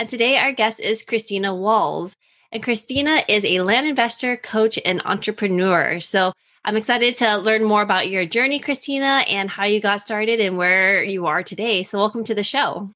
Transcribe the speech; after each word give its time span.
And 0.00 0.08
today 0.08 0.38
our 0.38 0.50
guest 0.50 0.80
is 0.80 1.04
Christina 1.04 1.54
Walls. 1.54 2.16
And 2.52 2.62
Christina 2.62 3.22
is 3.28 3.44
a 3.44 3.60
land 3.60 3.86
investor, 3.86 4.34
coach, 4.34 4.78
and 4.82 5.02
entrepreneur. 5.04 6.00
So 6.00 6.32
I'm 6.64 6.78
excited 6.78 7.16
to 7.16 7.36
learn 7.36 7.64
more 7.64 7.82
about 7.82 8.08
your 8.08 8.24
journey, 8.24 8.60
Christina, 8.60 9.24
and 9.28 9.50
how 9.50 9.66
you 9.66 9.78
got 9.78 10.00
started 10.00 10.40
and 10.40 10.56
where 10.56 11.02
you 11.02 11.26
are 11.26 11.42
today. 11.42 11.82
So 11.82 11.98
welcome 11.98 12.24
to 12.24 12.34
the 12.34 12.42
show. 12.42 12.90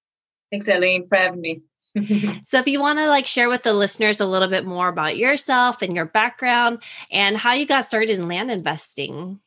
Thanks, 0.50 0.66
Eileen, 0.66 1.06
for 1.06 1.16
having 1.16 1.42
me. 1.42 1.60
so 2.46 2.58
if 2.58 2.66
you 2.66 2.80
want 2.80 2.98
to 2.98 3.06
like 3.08 3.26
share 3.26 3.50
with 3.50 3.64
the 3.64 3.74
listeners 3.74 4.18
a 4.18 4.26
little 4.26 4.48
bit 4.48 4.64
more 4.64 4.88
about 4.88 5.18
yourself 5.18 5.82
and 5.82 5.94
your 5.94 6.06
background 6.06 6.78
and 7.12 7.36
how 7.36 7.52
you 7.52 7.66
got 7.66 7.84
started 7.84 8.18
in 8.18 8.28
land 8.28 8.50
investing. 8.50 9.40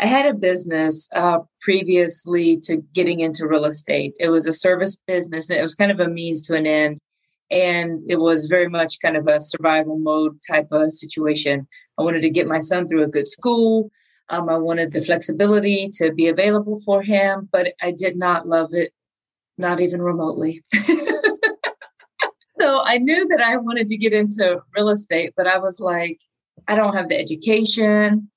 I 0.00 0.06
had 0.06 0.24
a 0.24 0.34
business 0.34 1.08
uh, 1.14 1.40
previously 1.60 2.56
to 2.62 2.78
getting 2.94 3.20
into 3.20 3.46
real 3.46 3.66
estate. 3.66 4.14
It 4.18 4.30
was 4.30 4.46
a 4.46 4.52
service 4.52 4.96
business. 5.06 5.50
It 5.50 5.62
was 5.62 5.74
kind 5.74 5.90
of 5.90 6.00
a 6.00 6.08
means 6.08 6.40
to 6.42 6.54
an 6.54 6.66
end. 6.66 6.98
And 7.50 8.00
it 8.08 8.16
was 8.16 8.46
very 8.46 8.68
much 8.68 8.96
kind 9.02 9.14
of 9.16 9.28
a 9.28 9.42
survival 9.42 9.98
mode 9.98 10.38
type 10.48 10.68
of 10.70 10.92
situation. 10.94 11.68
I 11.98 12.02
wanted 12.02 12.22
to 12.22 12.30
get 12.30 12.46
my 12.46 12.60
son 12.60 12.88
through 12.88 13.02
a 13.02 13.08
good 13.08 13.28
school. 13.28 13.90
Um, 14.30 14.48
I 14.48 14.56
wanted 14.56 14.92
the 14.92 15.02
flexibility 15.02 15.90
to 15.94 16.12
be 16.12 16.28
available 16.28 16.80
for 16.80 17.02
him, 17.02 17.48
but 17.52 17.74
I 17.82 17.90
did 17.90 18.16
not 18.16 18.48
love 18.48 18.72
it, 18.72 18.92
not 19.58 19.80
even 19.80 20.00
remotely. 20.00 20.62
so 22.58 22.80
I 22.84 22.96
knew 22.98 23.28
that 23.28 23.40
I 23.40 23.58
wanted 23.58 23.88
to 23.88 23.98
get 23.98 24.14
into 24.14 24.62
real 24.74 24.88
estate, 24.88 25.34
but 25.36 25.46
I 25.46 25.58
was 25.58 25.78
like, 25.78 26.20
I 26.68 26.74
don't 26.74 26.94
have 26.94 27.08
the 27.10 27.18
education. 27.18 28.30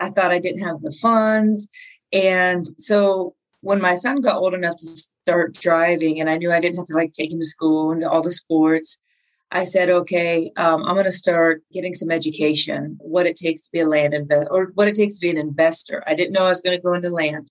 I 0.00 0.10
thought 0.10 0.32
I 0.32 0.38
didn't 0.38 0.62
have 0.62 0.80
the 0.80 0.92
funds. 0.92 1.68
And 2.12 2.66
so 2.78 3.34
when 3.60 3.80
my 3.80 3.94
son 3.94 4.20
got 4.20 4.36
old 4.36 4.54
enough 4.54 4.76
to 4.78 4.86
start 4.86 5.54
driving, 5.54 6.20
and 6.20 6.30
I 6.30 6.38
knew 6.38 6.50
I 6.50 6.60
didn't 6.60 6.78
have 6.78 6.86
to 6.86 6.94
like 6.94 7.12
take 7.12 7.30
him 7.30 7.38
to 7.38 7.44
school 7.44 7.92
and 7.92 8.04
all 8.04 8.22
the 8.22 8.32
sports, 8.32 8.98
I 9.52 9.64
said, 9.64 9.90
okay, 9.90 10.52
um, 10.56 10.84
I'm 10.84 10.94
going 10.94 11.04
to 11.04 11.12
start 11.12 11.62
getting 11.72 11.94
some 11.94 12.10
education, 12.10 12.96
what 13.00 13.26
it 13.26 13.36
takes 13.36 13.62
to 13.62 13.72
be 13.72 13.80
a 13.80 13.88
land 13.88 14.14
investor 14.14 14.50
or 14.50 14.70
what 14.74 14.88
it 14.88 14.94
takes 14.94 15.14
to 15.14 15.20
be 15.20 15.30
an 15.30 15.36
investor. 15.36 16.04
I 16.06 16.14
didn't 16.14 16.32
know 16.32 16.44
I 16.44 16.48
was 16.48 16.60
going 16.60 16.76
to 16.76 16.82
go 16.82 16.94
into 16.94 17.10
land. 17.10 17.50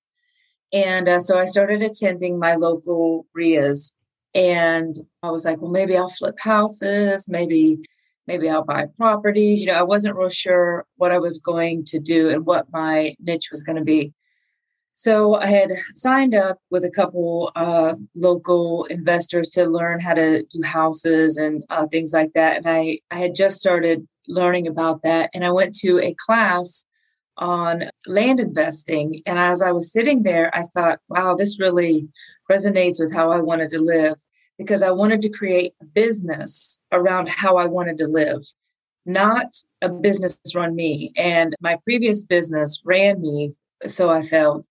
And 0.71 1.09
uh, 1.09 1.19
so 1.19 1.39
I 1.39 1.45
started 1.45 1.81
attending 1.81 2.39
my 2.39 2.55
local 2.55 3.25
RIAs. 3.33 3.93
And 4.33 4.95
I 5.23 5.31
was 5.31 5.43
like, 5.43 5.59
well, 5.59 5.71
maybe 5.71 5.97
I'll 5.97 6.07
flip 6.07 6.39
houses, 6.39 7.27
maybe 7.27 7.79
maybe 8.29 8.47
I'll 8.47 8.63
buy 8.63 8.85
properties. 8.95 9.61
You 9.61 9.67
know, 9.67 9.79
I 9.79 9.81
wasn't 9.81 10.15
real 10.15 10.29
sure 10.29 10.85
what 10.97 11.11
I 11.11 11.17
was 11.17 11.39
going 11.39 11.83
to 11.85 11.99
do 11.99 12.29
and 12.29 12.45
what 12.45 12.71
my 12.71 13.15
niche 13.19 13.49
was 13.51 13.63
going 13.63 13.77
to 13.77 13.83
be. 13.83 14.13
So 14.93 15.33
I 15.35 15.47
had 15.47 15.71
signed 15.95 16.35
up 16.35 16.59
with 16.69 16.83
a 16.83 16.91
couple 16.91 17.51
uh, 17.55 17.95
local 18.15 18.85
investors 18.85 19.49
to 19.51 19.65
learn 19.65 19.99
how 19.99 20.13
to 20.13 20.43
do 20.43 20.61
houses 20.61 21.37
and 21.37 21.63
uh, 21.71 21.87
things 21.87 22.13
like 22.13 22.33
that. 22.35 22.57
And 22.57 22.67
I, 22.67 22.99
I 23.09 23.17
had 23.17 23.33
just 23.33 23.57
started 23.57 24.07
learning 24.27 24.67
about 24.67 25.01
that. 25.03 25.31
And 25.33 25.43
I 25.43 25.51
went 25.51 25.73
to 25.77 25.99
a 25.99 26.15
class 26.25 26.85
on 27.37 27.89
land 28.05 28.39
investing. 28.39 29.21
And 29.25 29.39
as 29.39 29.61
I 29.63 29.71
was 29.71 29.91
sitting 29.91 30.21
there, 30.21 30.55
I 30.55 30.63
thought, 30.73 30.99
wow, 31.07 31.33
this 31.33 31.59
really 31.59 32.07
resonates 32.51 32.99
with 32.99 33.13
how 33.13 33.31
I 33.31 33.39
wanted 33.39 33.69
to 33.71 33.79
live 33.79 34.17
because 34.59 34.83
I 34.83 34.91
wanted 34.91 35.21
to 35.21 35.29
create 35.29 35.73
a 35.81 35.85
business 35.85 36.79
around 36.91 37.29
how 37.29 37.55
I 37.57 37.65
wanted 37.65 37.97
to 37.99 38.07
live, 38.07 38.45
not 39.05 39.47
a 39.81 39.87
business 39.87 40.37
run 40.53 40.75
me. 40.75 41.13
And 41.15 41.55
my 41.61 41.77
previous 41.83 42.21
business 42.23 42.81
ran 42.83 43.21
me, 43.21 43.53
so 43.87 44.09
I 44.09 44.21
felt. 44.21 44.67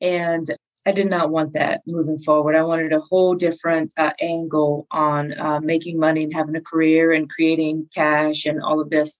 And 0.00 0.48
I 0.86 0.92
did 0.92 1.10
not 1.10 1.30
want 1.30 1.52
that 1.52 1.82
moving 1.86 2.16
forward. 2.16 2.56
I 2.56 2.62
wanted 2.62 2.92
a 2.92 3.00
whole 3.00 3.34
different 3.34 3.92
uh, 3.98 4.12
angle 4.20 4.86
on 4.90 5.38
uh, 5.38 5.60
making 5.60 5.98
money 5.98 6.24
and 6.24 6.32
having 6.32 6.56
a 6.56 6.60
career 6.60 7.12
and 7.12 7.28
creating 7.28 7.88
cash 7.94 8.46
and 8.46 8.62
all 8.62 8.80
of 8.80 8.88
this. 8.88 9.18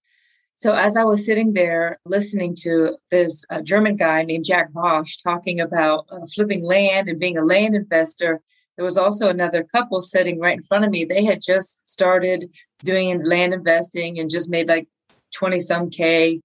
So, 0.59 0.73
as 0.73 0.97
I 0.97 1.05
was 1.05 1.27
sitting 1.27 1.53
there 1.53 1.99
listening 2.07 2.55
to 2.61 2.97
this 3.11 3.45
uh, 3.51 3.61
German 3.61 3.97
guy 3.97 4.23
named 4.23 4.47
Jack 4.47 4.73
Bosch 4.73 5.19
talking 5.19 5.61
about 5.61 6.07
uh, 6.11 6.21
flipping 6.35 6.65
land 6.65 7.11
and 7.11 7.21
being 7.21 7.37
a 7.37 7.45
land 7.45 7.75
investor, 7.75 8.41
there 8.77 8.85
was 8.85 8.99
also 8.99 9.29
another 9.29 9.65
couple 9.65 10.03
sitting 10.03 10.39
right 10.39 10.57
in 10.57 10.63
front 10.63 10.85
of 10.85 10.91
me. 10.91 11.05
They 11.05 11.25
had 11.25 11.41
just 11.43 11.81
started 11.89 12.51
doing 12.85 13.25
land 13.25 13.55
investing 13.55 14.19
and 14.19 14.31
just 14.31 14.51
made 14.51 14.69
like 14.69 14.87
20 15.35 15.59
some 15.61 15.91
K 15.91 16.41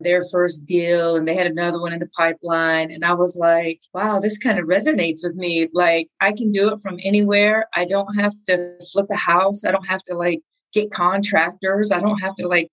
their 0.00 0.22
first 0.30 0.66
deal 0.66 1.16
and 1.16 1.26
they 1.26 1.34
had 1.34 1.46
another 1.46 1.80
one 1.80 1.92
in 1.92 1.98
the 1.98 2.08
pipeline. 2.08 2.90
And 2.90 3.04
i 3.04 3.14
was 3.14 3.34
like 3.34 3.80
wow 3.94 4.20
this 4.20 4.38
kind 4.38 4.58
of 4.58 4.66
resonates 4.66 5.20
with 5.22 5.34
me. 5.34 5.68
Like 5.72 6.08
i 6.20 6.32
can 6.32 6.52
do 6.52 6.72
it 6.72 6.80
from 6.80 6.98
anywhere. 7.02 7.66
I 7.74 7.84
don't 7.84 8.14
have 8.16 8.34
to 8.46 8.74
flip 8.92 9.06
a 9.10 9.16
house. 9.16 9.64
I 9.64 9.72
don't 9.72 9.86
have 9.86 10.02
to 10.04 10.14
like 10.14 10.40
get 10.72 10.90
contractors. 10.90 11.92
I 11.92 12.00
don't 12.00 12.20
have 12.20 12.34
to 12.36 12.48
like 12.48 12.70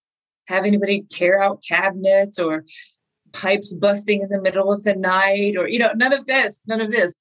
have 0.47 0.65
anybody 0.65 1.05
tear 1.09 1.41
out 1.41 1.63
cabinets 1.67 2.39
or 2.39 2.65
pipes 3.31 3.73
busting 3.73 4.21
in 4.21 4.29
the 4.29 4.41
middle 4.41 4.71
of 4.71 4.83
the 4.83 4.95
night 4.95 5.55
or 5.57 5.67
you 5.67 5.79
know 5.79 5.91
none 5.95 6.13
of 6.13 6.25
this 6.27 6.61
none 6.67 6.81
of 6.81 6.91
this 6.91 7.13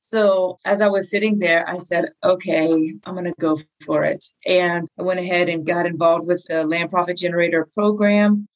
so 0.00 0.56
as 0.64 0.80
I 0.80 0.88
was 0.88 1.10
sitting 1.10 1.38
there, 1.38 1.68
I 1.68 1.76
said, 1.76 2.06
okay, 2.24 2.94
I'm 3.04 3.14
going 3.14 3.26
to 3.26 3.34
go 3.38 3.58
for 3.84 4.04
it. 4.04 4.24
And 4.46 4.88
I 4.98 5.02
went 5.02 5.20
ahead 5.20 5.50
and 5.50 5.66
got 5.66 5.84
involved 5.84 6.26
with 6.26 6.42
the 6.48 6.64
Land 6.64 6.88
Profit 6.90 7.18
Generator 7.18 7.68
program. 7.74 8.48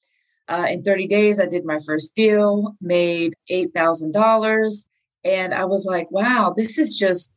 Uh, 0.49 0.67
in 0.71 0.83
30 0.83 1.07
days, 1.07 1.39
I 1.41 1.47
did 1.47 1.65
my 1.65 1.79
first 1.87 2.15
deal, 2.15 2.75
made 2.81 3.35
$8,000. 3.51 4.87
And 5.25 5.55
I 5.55 5.67
was 5.67 5.85
like, 5.85 6.11
wow, 6.11 6.53
this 6.55 6.79
is 6.79 6.97
just 6.97 7.31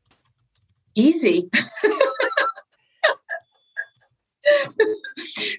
easy. 0.95 1.49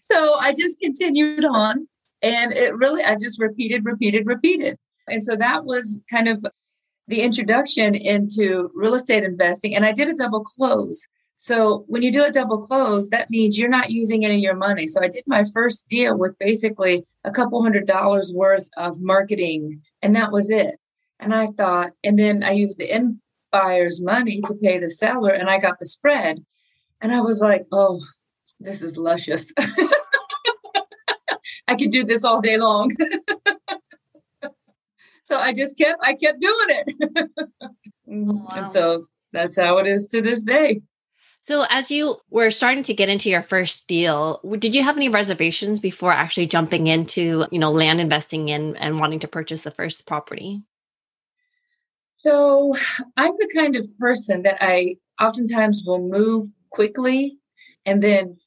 so 0.01 0.35
I 0.35 0.55
just 0.55 0.81
continued 0.81 1.45
on. 1.45 1.87
And 2.23 2.53
it 2.53 2.75
really, 2.75 3.03
I 3.03 3.15
just 3.15 3.39
repeated, 3.39 3.85
repeated, 3.85 4.27
repeated. 4.27 4.79
And 5.07 5.23
so 5.23 5.37
that 5.37 5.65
was 5.65 6.01
kind 6.11 6.29
of 6.29 6.45
the 7.09 7.23
introduction 7.23 7.95
into 7.95 8.71
real 8.75 8.95
estate 8.95 9.25
investing 9.25 9.75
and 9.75 9.85
I 9.85 9.93
did 9.93 10.09
a 10.09 10.15
double 10.15 10.45
close. 10.45 11.09
So 11.39 11.85
when 11.87 12.03
you 12.03 12.13
do 12.13 12.25
a 12.25 12.33
double 12.33 12.59
close, 12.59 13.11
that 13.11 13.31
means 13.31 13.59
you're 13.59 13.69
not 13.69 13.91
using 13.91 14.25
any 14.25 14.37
of 14.37 14.41
your 14.41 14.57
money. 14.57 14.87
So 14.87 15.03
I 15.03 15.09
did 15.09 15.25
my 15.27 15.45
first 15.55 15.89
deal 15.89 16.19
with 16.19 16.39
basically 16.39 17.05
a 17.25 17.31
couple 17.31 17.63
hundred 17.63 17.87
dollars 17.87 18.33
worth 18.35 18.69
of 18.77 19.01
marketing 19.01 19.83
and 20.03 20.15
that 20.17 20.33
was 20.33 20.51
it. 20.51 20.77
And 21.19 21.35
I 21.35 21.47
thought, 21.49 21.93
and 22.05 22.19
then 22.19 22.45
I 22.45 22.51
used 22.53 22.79
the 22.79 22.91
end 22.91 23.21
buyer's 23.51 24.03
money 24.03 24.41
to 24.47 24.55
pay 24.55 24.79
the 24.79 24.91
seller 24.91 25.31
and 25.31 25.49
I 25.49 25.59
got 25.59 25.79
the 25.79 25.87
spread. 25.87 26.45
And 27.01 27.13
I 27.13 27.21
was 27.21 27.41
like, 27.41 27.67
oh, 27.73 28.01
this 28.61 28.83
is 28.83 28.99
luscious. 28.99 29.53
I 31.69 31.75
could 31.77 31.91
do 31.91 32.05
this 32.05 32.25
all 32.25 32.41
day 32.41 32.59
long. 32.59 32.91
So 35.29 35.39
I 35.39 35.53
just 35.53 35.77
kept 35.77 36.01
I 36.03 36.15
kept 36.15 36.41
doing 36.41 36.69
it. 36.71 37.29
Mm-hmm. 38.09 38.39
wow. 38.39 38.49
And 38.57 38.71
so 38.71 39.07
that's 39.35 39.59
how 39.59 39.77
it 39.77 39.87
is 39.87 40.07
to 40.07 40.23
this 40.23 40.43
day. 40.43 40.81
So 41.43 41.67
as 41.69 41.91
you 41.91 42.17
were 42.31 42.51
starting 42.51 42.83
to 42.85 42.95
get 42.95 43.11
into 43.11 43.29
your 43.29 43.43
first 43.43 43.87
deal, 43.87 44.41
did 44.59 44.75
you 44.75 44.83
have 44.83 44.97
any 44.97 45.11
reservations 45.11 45.79
before 45.79 46.11
actually 46.11 46.47
jumping 46.47 46.87
into, 46.87 47.45
you 47.53 47.59
know, 47.59 47.71
land 47.71 48.01
investing 48.01 48.49
in 48.49 48.77
and 48.77 48.99
wanting 48.99 49.19
to 49.19 49.29
purchase 49.29 49.63
the 49.63 49.71
first 49.71 50.07
property? 50.07 50.63
So 52.21 52.75
I'm 53.19 53.33
the 53.37 53.51
kind 53.55 53.77
of 53.77 53.87
person 53.99 54.41
that 54.45 54.57
I 54.63 54.97
oftentimes 55.21 55.83
will 55.85 56.09
move 56.09 56.47
quickly 56.71 57.37
and 57.85 58.03
then 58.03 58.39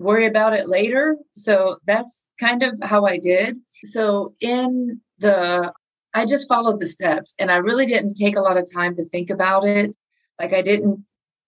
worry 0.00 0.26
about 0.26 0.54
it 0.54 0.68
later. 0.68 1.16
So 1.36 1.76
that's 1.86 2.24
kind 2.40 2.64
of 2.64 2.74
how 2.82 3.04
I 3.04 3.18
did. 3.18 3.58
So 3.84 4.34
in 4.40 5.00
the 5.20 5.72
I 6.14 6.24
just 6.24 6.48
followed 6.48 6.80
the 6.80 6.86
steps 6.86 7.34
and 7.38 7.50
I 7.50 7.56
really 7.56 7.86
didn't 7.86 8.14
take 8.14 8.36
a 8.36 8.40
lot 8.40 8.56
of 8.56 8.72
time 8.72 8.96
to 8.96 9.04
think 9.04 9.30
about 9.30 9.66
it. 9.66 9.96
Like 10.40 10.52
I 10.52 10.62
didn't 10.62 11.04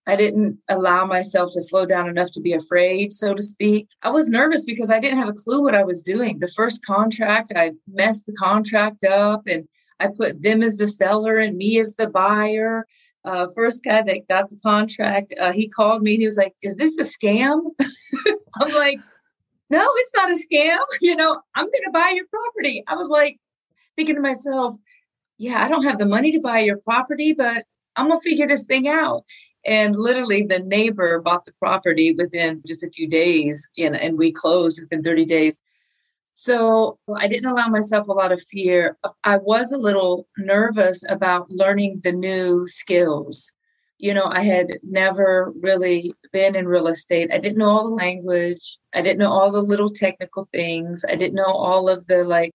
I 0.09 0.15
didn't 0.15 0.59
allow 0.69 1.05
myself 1.05 1.51
to 1.53 1.61
slow 1.61 1.85
down 1.85 2.09
enough 2.09 2.31
to 2.33 2.41
be 2.41 2.53
afraid, 2.53 3.13
so 3.13 3.35
to 3.35 3.43
speak. 3.43 3.89
I 4.03 4.11
was 4.11 4.29
nervous 4.29 4.65
because 4.65 4.89
I 4.89 5.01
didn't 5.01 5.19
have 5.19 5.29
a 5.29 5.33
clue 5.33 5.63
what 5.63 5.75
I 5.75 5.83
was 5.83 6.03
doing. 6.05 6.39
The 6.39 6.53
first 6.55 6.85
contract, 6.87 7.53
I 7.57 7.73
messed 7.93 8.27
the 8.27 8.33
contract 8.35 9.03
up 9.03 9.43
and 9.49 9.67
I 9.99 10.09
put 10.09 10.43
them 10.43 10.63
as 10.63 10.77
the 10.77 10.87
seller 10.87 11.39
and 11.39 11.57
me 11.57 11.81
as 11.81 11.97
the 11.97 12.07
buyer. 12.07 12.87
uh, 13.25 13.49
first 13.57 13.83
guy 13.83 14.03
that 14.03 14.29
got 14.29 14.49
the 14.49 14.57
contract, 14.63 15.35
uh, 15.41 15.53
he 15.53 15.67
called 15.69 16.03
me 16.03 16.15
and 16.15 16.21
he 16.21 16.27
was 16.27 16.37
like, 16.37 16.55
Is 16.63 16.77
this 16.77 16.97
a 16.99 17.03
scam? 17.03 17.61
I'm 18.61 18.73
like, 18.75 19.01
No, 19.71 19.85
it's 19.97 20.15
not 20.15 20.31
a 20.31 20.35
scam. 20.35 20.79
You 21.01 21.17
know, 21.17 21.41
I'm 21.57 21.65
going 21.65 21.85
to 21.85 21.91
buy 21.93 22.13
your 22.15 22.27
property. 22.31 22.85
I 22.87 22.95
was 22.95 23.09
like, 23.09 23.41
thinking 23.97 24.17
to 24.17 24.21
myself, 24.21 24.77
Yeah, 25.39 25.65
I 25.65 25.69
don't 25.69 25.85
have 25.85 25.99
the 25.99 26.07
money 26.07 26.33
to 26.33 26.41
buy 26.41 26.61
your 26.61 26.79
property, 26.79 27.33
but 27.33 27.65
I'm 27.97 28.09
going 28.09 28.21
to 28.21 28.29
figure 28.29 28.47
this 28.47 28.67
thing 28.67 28.89
out. 28.89 29.25
And 29.67 29.97
literally, 29.97 30.45
the 30.45 30.61
neighbor 30.61 31.21
bought 31.21 31.45
the 31.45 31.53
property 31.59 32.15
within 32.15 32.63
just 32.65 32.85
a 32.85 32.91
few 32.91 33.09
days, 33.09 33.69
and, 33.77 33.97
and 33.97 34.17
we 34.17 34.31
closed 34.31 34.81
within 34.81 35.03
30 35.03 35.25
days. 35.25 35.61
So 36.39 36.99
I 37.17 37.27
didn't 37.27 37.51
allow 37.51 37.69
myself 37.69 38.09
a 38.09 38.13
lot 38.13 38.31
of 38.31 38.43
fear. 38.43 38.99
I 39.25 39.39
was 39.39 39.73
a 39.73 39.79
little 39.79 40.29
nervous 40.37 41.03
about 41.09 41.51
learning 41.51 42.03
the 42.05 42.13
new 42.13 42.69
skills. 42.69 43.51
You 43.99 44.13
know, 44.13 44.27
I 44.27 44.43
had 44.43 44.69
never 44.83 45.53
really 45.59 46.13
been 46.33 46.55
in 46.55 46.69
real 46.69 46.89
estate. 46.89 47.31
I 47.33 47.39
didn't 47.39 47.57
know 47.57 47.71
all 47.71 47.89
the 47.89 47.95
language. 47.95 48.77
I 48.95 49.01
didn't 49.01 49.19
know 49.19 49.33
all 49.33 49.51
the 49.51 49.63
little 49.63 49.89
technical 49.89 50.45
things. 50.45 51.07
I 51.09 51.17
didn't 51.17 51.37
know 51.37 51.47
all 51.47 51.89
of 51.89 52.07
the 52.07 52.23
like, 52.23 52.53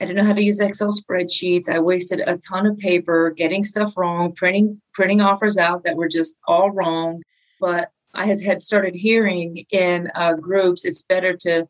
I 0.00 0.04
didn't 0.04 0.16
know 0.16 0.24
how 0.24 0.34
to 0.34 0.42
use 0.42 0.60
Excel 0.60 0.92
spreadsheets. 0.92 1.68
I 1.68 1.80
wasted 1.80 2.20
a 2.20 2.38
ton 2.38 2.66
of 2.66 2.78
paper 2.78 3.32
getting 3.36 3.64
stuff 3.64 3.94
wrong, 3.96 4.32
printing 4.32 4.80
printing 4.92 5.20
offers 5.20 5.58
out 5.58 5.84
that 5.84 5.96
were 5.96 6.08
just 6.08 6.36
all 6.46 6.70
wrong. 6.70 7.22
But 7.60 7.90
I 8.14 8.26
had, 8.26 8.62
started 8.62 8.94
hearing 8.94 9.64
in 9.70 10.10
uh, 10.14 10.34
groups, 10.34 10.84
it's 10.84 11.02
better 11.02 11.36
to 11.38 11.68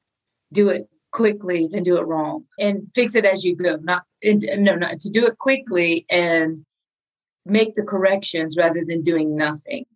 do 0.53 0.69
it 0.69 0.89
quickly 1.11 1.67
than 1.67 1.83
do 1.83 1.97
it 1.97 2.07
wrong 2.07 2.45
and 2.59 2.91
fix 2.95 3.15
it 3.15 3.25
as 3.25 3.43
you 3.43 3.57
go 3.57 3.77
not 3.77 4.05
no 4.23 4.75
not 4.75 5.01
to 5.01 5.09
do 5.09 5.27
it 5.27 5.39
quickly 5.39 6.05
and 6.11 6.65
make 7.47 7.73
the 7.75 7.83
corrections 7.83 8.59
rather 8.59 8.85
than 8.87 9.03
doing 9.03 9.35
nothing 9.35 9.87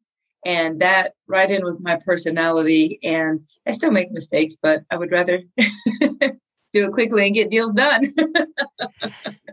and 0.46 0.80
that 0.80 1.12
right 1.26 1.50
in 1.50 1.64
with 1.64 1.78
my 1.80 1.96
personality 1.96 2.98
and 3.02 3.40
i 3.66 3.72
still 3.72 3.90
make 3.90 4.10
mistakes 4.10 4.56
but 4.60 4.82
i 4.90 4.96
would 4.96 5.12
rather 5.12 5.42
do 6.72 6.86
it 6.86 6.92
quickly 6.92 7.26
and 7.26 7.34
get 7.34 7.50
deals 7.50 7.72
done 7.74 8.12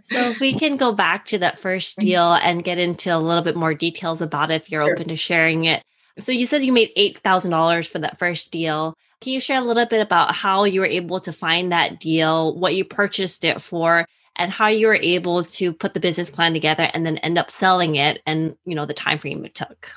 so 0.01 0.29
if 0.29 0.39
we 0.39 0.53
can 0.53 0.77
go 0.77 0.91
back 0.91 1.25
to 1.25 1.37
that 1.37 1.59
first 1.59 1.97
mm-hmm. 1.97 2.07
deal 2.07 2.33
and 2.33 2.63
get 2.63 2.77
into 2.77 3.15
a 3.15 3.17
little 3.17 3.43
bit 3.43 3.55
more 3.55 3.73
details 3.73 4.21
about 4.21 4.51
it 4.51 4.61
if 4.61 4.71
you're 4.71 4.81
sure. 4.81 4.93
open 4.93 5.07
to 5.07 5.15
sharing 5.15 5.65
it 5.65 5.83
so 6.17 6.31
you 6.31 6.45
said 6.45 6.63
you 6.63 6.73
made 6.73 6.91
$8000 6.97 7.87
for 7.87 7.99
that 7.99 8.19
first 8.19 8.51
deal 8.51 8.95
can 9.21 9.33
you 9.33 9.41
share 9.41 9.59
a 9.59 9.65
little 9.65 9.85
bit 9.85 10.01
about 10.01 10.33
how 10.33 10.63
you 10.63 10.79
were 10.79 10.85
able 10.85 11.19
to 11.19 11.33
find 11.33 11.71
that 11.71 11.99
deal, 11.99 12.55
what 12.57 12.75
you 12.75 12.85
purchased 12.85 13.43
it 13.43 13.61
for, 13.61 14.05
and 14.37 14.51
how 14.51 14.67
you 14.67 14.87
were 14.87 14.99
able 15.01 15.43
to 15.43 15.73
put 15.73 15.93
the 15.93 15.99
business 15.99 16.29
plan 16.29 16.53
together 16.53 16.89
and 16.93 17.05
then 17.05 17.17
end 17.17 17.37
up 17.37 17.51
selling 17.51 17.97
it 17.97 18.21
and, 18.25 18.55
you 18.65 18.75
know, 18.75 18.85
the 18.85 18.93
time 18.93 19.17
frame 19.17 19.43
it 19.43 19.55
took? 19.55 19.91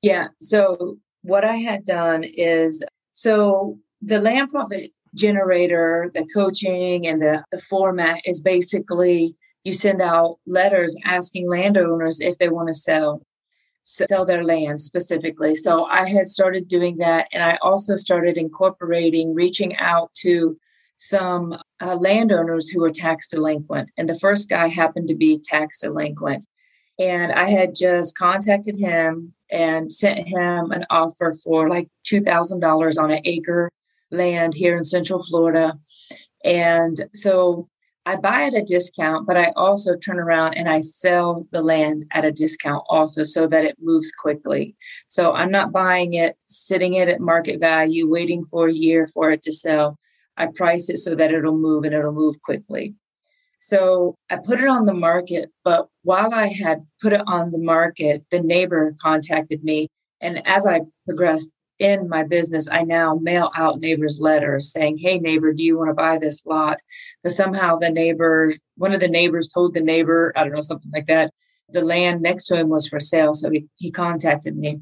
Yeah. 0.00 0.28
So 0.40 0.98
what 1.22 1.44
I 1.44 1.56
had 1.56 1.84
done 1.84 2.22
is 2.22 2.84
so 3.14 3.78
the 4.00 4.20
land 4.20 4.50
profit 4.50 4.92
generator, 5.16 6.10
the 6.14 6.26
coaching 6.32 7.06
and 7.06 7.20
the, 7.20 7.44
the 7.50 7.60
format 7.60 8.20
is 8.24 8.40
basically 8.40 9.34
you 9.64 9.72
send 9.72 10.00
out 10.00 10.38
letters 10.46 10.94
asking 11.04 11.48
landowners 11.48 12.20
if 12.20 12.38
they 12.38 12.48
want 12.48 12.68
to 12.68 12.74
sell 12.74 13.22
sell 13.86 14.24
their 14.24 14.44
land 14.44 14.80
specifically. 14.80 15.54
So 15.54 15.84
I 15.84 16.08
had 16.08 16.26
started 16.28 16.68
doing 16.68 16.98
that. 16.98 17.28
And 17.32 17.42
I 17.42 17.56
also 17.62 17.94
started 17.94 18.36
incorporating, 18.36 19.32
reaching 19.32 19.76
out 19.76 20.12
to 20.22 20.58
some 20.98 21.56
uh, 21.80 21.94
landowners 21.94 22.68
who 22.68 22.80
were 22.80 22.90
tax 22.90 23.28
delinquent. 23.28 23.90
And 23.96 24.08
the 24.08 24.18
first 24.18 24.48
guy 24.48 24.66
happened 24.66 25.08
to 25.08 25.14
be 25.14 25.38
tax 25.38 25.80
delinquent. 25.80 26.44
And 26.98 27.30
I 27.32 27.44
had 27.44 27.74
just 27.76 28.18
contacted 28.18 28.76
him 28.76 29.34
and 29.52 29.92
sent 29.92 30.26
him 30.26 30.72
an 30.72 30.84
offer 30.90 31.34
for 31.44 31.68
like 31.68 31.88
$2,000 32.10 33.02
on 33.02 33.10
an 33.12 33.20
acre 33.24 33.70
land 34.10 34.54
here 34.54 34.76
in 34.76 34.84
Central 34.84 35.24
Florida. 35.26 35.78
And 36.44 37.04
so 37.14 37.68
I 38.06 38.14
buy 38.14 38.44
at 38.44 38.54
a 38.54 38.62
discount, 38.62 39.26
but 39.26 39.36
I 39.36 39.52
also 39.56 39.96
turn 39.96 40.20
around 40.20 40.54
and 40.54 40.68
I 40.68 40.80
sell 40.80 41.46
the 41.50 41.60
land 41.60 42.06
at 42.12 42.24
a 42.24 42.30
discount 42.30 42.84
also 42.88 43.24
so 43.24 43.48
that 43.48 43.64
it 43.64 43.76
moves 43.80 44.12
quickly. 44.12 44.76
So 45.08 45.32
I'm 45.32 45.50
not 45.50 45.72
buying 45.72 46.14
it, 46.14 46.36
sitting 46.46 46.94
it 46.94 47.08
at 47.08 47.20
market 47.20 47.58
value, 47.58 48.08
waiting 48.08 48.44
for 48.44 48.68
a 48.68 48.72
year 48.72 49.06
for 49.06 49.32
it 49.32 49.42
to 49.42 49.52
sell. 49.52 49.98
I 50.36 50.46
price 50.46 50.88
it 50.88 50.98
so 50.98 51.16
that 51.16 51.32
it'll 51.32 51.58
move 51.58 51.82
and 51.82 51.94
it'll 51.94 52.12
move 52.12 52.40
quickly. 52.42 52.94
So 53.58 54.16
I 54.30 54.36
put 54.36 54.60
it 54.60 54.68
on 54.68 54.84
the 54.84 54.94
market, 54.94 55.50
but 55.64 55.88
while 56.02 56.32
I 56.32 56.46
had 56.46 56.86
put 57.02 57.12
it 57.12 57.22
on 57.26 57.50
the 57.50 57.58
market, 57.58 58.24
the 58.30 58.40
neighbor 58.40 58.94
contacted 59.02 59.64
me. 59.64 59.88
And 60.20 60.46
as 60.46 60.64
I 60.64 60.82
progressed 61.06 61.50
in 61.78 62.08
my 62.08 62.22
business, 62.22 62.68
I 62.70 62.82
now 62.82 63.18
mail 63.20 63.50
out 63.54 63.80
neighbors 63.80 64.20
letters 64.20 64.72
saying, 64.72 64.98
Hey, 64.98 65.18
neighbor, 65.18 65.52
do 65.52 65.62
you 65.62 65.78
want 65.78 65.90
to 65.90 65.94
buy 65.94 66.18
this 66.18 66.44
lot? 66.46 66.78
But 67.22 67.32
somehow 67.32 67.76
the 67.76 67.90
neighbor, 67.90 68.54
one 68.76 68.92
of 68.92 69.00
the 69.00 69.08
neighbors 69.08 69.48
told 69.48 69.74
the 69.74 69.80
neighbor, 69.80 70.32
I 70.36 70.44
don't 70.44 70.52
know, 70.52 70.60
something 70.60 70.90
like 70.92 71.06
that, 71.06 71.32
the 71.68 71.82
land 71.82 72.22
next 72.22 72.46
to 72.46 72.56
him 72.56 72.68
was 72.68 72.88
for 72.88 73.00
sale. 73.00 73.34
So 73.34 73.50
he, 73.50 73.66
he 73.76 73.90
contacted 73.90 74.56
me. 74.56 74.80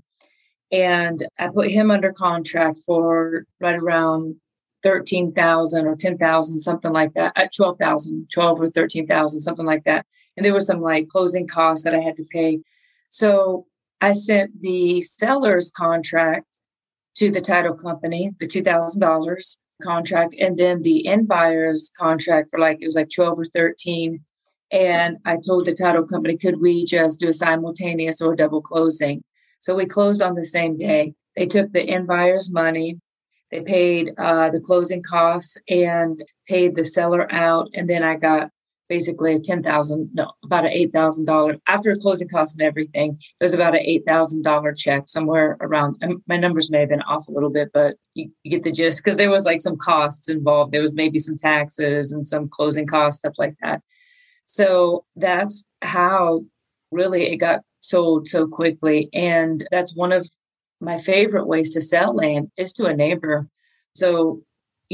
And 0.71 1.25
I 1.39 1.49
put 1.49 1.71
him 1.71 1.91
under 1.91 2.13
contract 2.13 2.81
for 2.85 3.45
right 3.61 3.77
around 3.77 4.37
13,000 4.83 5.87
or 5.87 5.97
10,000, 5.97 6.59
something 6.59 6.93
like 6.93 7.15
that, 7.15 7.33
uh, 7.37 7.43
at 7.43 7.55
12,000, 7.55 8.29
12 8.33 8.61
or 8.61 8.69
13,000, 8.69 9.41
something 9.41 9.67
like 9.67 9.85
that. 9.85 10.05
And 10.37 10.45
there 10.45 10.53
were 10.53 10.61
some 10.61 10.81
like 10.81 11.09
closing 11.09 11.49
costs 11.49 11.85
that 11.85 11.95
I 11.95 12.01
had 12.01 12.17
to 12.17 12.25
pay. 12.31 12.61
So 13.09 13.67
I 14.01 14.13
sent 14.13 14.61
the 14.61 15.01
seller's 15.01 15.71
contract 15.71 16.47
to 17.17 17.31
the 17.31 17.41
title 17.41 17.75
company, 17.75 18.31
the 18.39 18.47
$2,000 18.47 19.57
contract, 19.83 20.35
and 20.39 20.59
then 20.59 20.83
the 20.83 21.07
end 21.07 21.29
buyer's 21.29 21.93
contract 21.99 22.51
for 22.51 22.59
like, 22.59 22.79
it 22.81 22.87
was 22.87 22.97
like 22.97 23.11
12 23.15 23.39
or 23.39 23.45
13. 23.45 24.21
And 24.71 25.19
I 25.25 25.39
told 25.47 25.67
the 25.67 25.75
title 25.75 26.07
company, 26.07 26.37
could 26.37 26.61
we 26.61 26.85
just 26.85 27.21
do 27.21 27.29
a 27.29 27.33
simultaneous 27.33 28.21
or 28.21 28.35
double 28.35 28.61
closing? 28.61 29.23
So 29.61 29.75
we 29.75 29.87
closed 29.87 30.23
on 30.23 30.35
the 30.35 30.45
same 30.45 30.77
day. 30.77 31.15
They 31.37 31.47
took 31.47 31.73
the 31.73 31.83
end 31.83 32.07
buyer's 32.07 32.51
money, 32.53 32.99
they 33.51 33.61
paid 33.61 34.11
uh, 34.19 34.51
the 34.51 34.61
closing 34.61 35.03
costs 35.03 35.57
and 35.69 36.23
paid 36.49 36.75
the 36.75 36.85
seller 36.85 37.33
out. 37.33 37.69
And 37.75 37.89
then 37.89 38.03
I 38.03 38.17
got 38.17 38.51
basically 38.89 39.35
a 39.35 39.41
ten 39.41 39.63
thousand, 39.63 40.11
no, 40.13 40.33
about 40.45 40.65
an 40.65 40.73
eight 40.73 40.93
thousand 40.93 41.25
dollar 41.25 41.57
after 41.67 41.95
closing 41.95 42.29
costs 42.29 42.55
and 42.55 42.67
everything. 42.67 43.19
It 43.41 43.45
was 43.45 43.55
about 43.55 43.75
an 43.75 43.81
eight 43.81 44.05
thousand 44.07 44.43
dollar 44.43 44.73
check 44.73 45.05
somewhere 45.07 45.57
around. 45.61 46.03
My 46.27 46.37
numbers 46.37 46.71
may 46.71 46.81
have 46.81 46.89
been 46.89 47.03
off 47.03 47.29
a 47.29 47.33
little 47.33 47.51
bit, 47.51 47.71
but 47.73 47.97
you, 48.15 48.31
you 48.43 48.51
get 48.51 48.65
the 48.65 48.73
gist 48.73 49.03
because 49.03 49.17
there 49.17 49.31
was 49.31 49.45
like 49.45 49.61
some 49.61 49.77
costs 49.77 50.29
involved. 50.29 50.73
There 50.73 50.83
was 50.83 50.95
maybe 50.95 51.19
some 51.19 51.39
taxes 51.39 52.13
and 52.13 52.27
some 52.27 52.49
closing 52.49 52.87
costs, 52.87 53.21
stuff 53.21 53.35
like 53.39 53.55
that. 53.63 53.83
So 54.47 55.05
that's 55.17 55.65
how 55.83 56.45
really 56.91 57.33
it 57.33 57.37
got 57.37 57.61
sold 57.81 58.29
so 58.29 58.47
quickly, 58.47 59.09
and 59.13 59.67
that's 59.71 59.97
one 59.97 60.13
of 60.13 60.29
my 60.81 60.99
favorite 60.99 61.47
ways 61.47 61.71
to 61.71 61.81
sell 61.81 62.15
land 62.15 62.51
is 62.57 62.73
to 62.75 62.87
a 62.87 62.95
neighbor. 62.95 63.49
So 63.95 64.43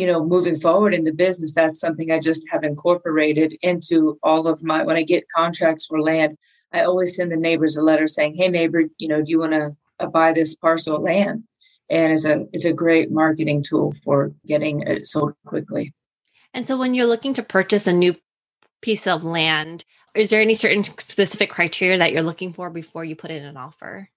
you 0.00 0.06
know, 0.06 0.24
moving 0.24 0.58
forward 0.58 0.94
in 0.94 1.04
the 1.04 1.12
business, 1.12 1.52
that's 1.52 1.78
something 1.78 2.10
I 2.10 2.20
just 2.20 2.42
have 2.50 2.64
incorporated 2.64 3.54
into 3.60 4.18
all 4.22 4.48
of 4.48 4.62
my, 4.62 4.82
when 4.82 4.96
I 4.96 5.02
get 5.02 5.28
contracts 5.28 5.84
for 5.84 6.00
land, 6.00 6.38
I 6.72 6.84
always 6.84 7.16
send 7.16 7.30
the 7.30 7.36
neighbors 7.36 7.76
a 7.76 7.82
letter 7.82 8.08
saying, 8.08 8.34
Hey 8.34 8.48
neighbor, 8.48 8.84
you 8.96 9.08
know, 9.08 9.18
do 9.18 9.26
you 9.26 9.38
want 9.38 9.52
to 9.52 9.70
uh, 9.98 10.06
buy 10.06 10.32
this 10.32 10.56
parcel 10.56 10.96
of 10.96 11.02
land? 11.02 11.44
And 11.90 12.14
it's 12.14 12.24
a, 12.24 12.46
it's 12.54 12.64
a 12.64 12.72
great 12.72 13.10
marketing 13.10 13.62
tool 13.62 13.92
for 14.02 14.32
getting 14.46 14.80
it 14.86 15.06
sold 15.06 15.34
quickly. 15.44 15.92
And 16.54 16.66
so 16.66 16.78
when 16.78 16.94
you're 16.94 17.06
looking 17.06 17.34
to 17.34 17.42
purchase 17.42 17.86
a 17.86 17.92
new 17.92 18.16
piece 18.80 19.06
of 19.06 19.22
land, 19.22 19.84
is 20.14 20.30
there 20.30 20.40
any 20.40 20.54
certain 20.54 20.82
specific 20.82 21.50
criteria 21.50 21.98
that 21.98 22.12
you're 22.12 22.22
looking 22.22 22.54
for 22.54 22.70
before 22.70 23.04
you 23.04 23.16
put 23.16 23.30
in 23.30 23.44
an 23.44 23.58
offer? 23.58 24.08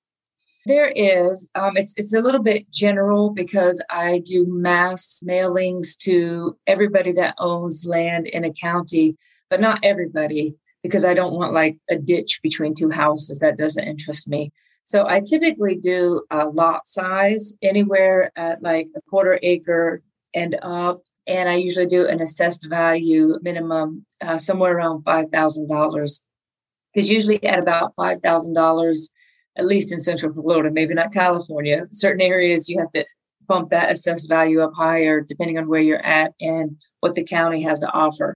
There 0.65 0.87
is. 0.95 1.49
Um, 1.55 1.75
it's 1.75 1.93
it's 1.97 2.13
a 2.13 2.21
little 2.21 2.41
bit 2.41 2.71
general 2.71 3.31
because 3.31 3.83
I 3.89 4.19
do 4.25 4.45
mass 4.47 5.21
mailings 5.25 5.97
to 5.99 6.57
everybody 6.67 7.11
that 7.13 7.35
owns 7.37 7.85
land 7.85 8.27
in 8.27 8.45
a 8.45 8.53
county, 8.53 9.17
but 9.49 9.59
not 9.59 9.79
everybody 9.83 10.55
because 10.81 11.03
I 11.03 11.13
don't 11.13 11.33
want 11.33 11.53
like 11.53 11.77
a 11.89 11.97
ditch 11.97 12.39
between 12.41 12.75
two 12.75 12.89
houses. 12.89 13.39
That 13.39 13.57
doesn't 13.57 13.87
interest 13.87 14.27
me. 14.27 14.51
So 14.85 15.07
I 15.07 15.21
typically 15.21 15.75
do 15.75 16.23
a 16.29 16.45
lot 16.45 16.85
size 16.85 17.55
anywhere 17.61 18.31
at 18.35 18.61
like 18.61 18.87
a 18.95 19.01
quarter 19.01 19.39
acre 19.41 20.01
and 20.33 20.57
up. 20.61 21.01
And 21.25 21.47
I 21.47 21.55
usually 21.55 21.87
do 21.87 22.05
an 22.05 22.21
assessed 22.21 22.67
value 22.69 23.37
minimum 23.41 24.05
uh, 24.21 24.37
somewhere 24.37 24.75
around 24.75 25.05
$5,000. 25.05 26.19
Because 26.93 27.09
usually 27.09 27.43
at 27.45 27.59
about 27.59 27.95
$5,000, 27.95 29.07
at 29.57 29.65
least 29.65 29.91
in 29.91 29.99
Central 29.99 30.33
Florida, 30.33 30.71
maybe 30.71 30.93
not 30.93 31.13
California. 31.13 31.85
Certain 31.91 32.21
areas 32.21 32.69
you 32.69 32.79
have 32.79 32.91
to 32.91 33.05
bump 33.47 33.69
that 33.69 33.91
assessed 33.91 34.29
value 34.29 34.61
up 34.61 34.71
higher 34.75 35.21
depending 35.21 35.57
on 35.57 35.67
where 35.67 35.81
you're 35.81 36.05
at 36.05 36.33
and 36.39 36.77
what 37.01 37.13
the 37.13 37.23
county 37.23 37.61
has 37.61 37.79
to 37.79 37.91
offer. 37.91 38.33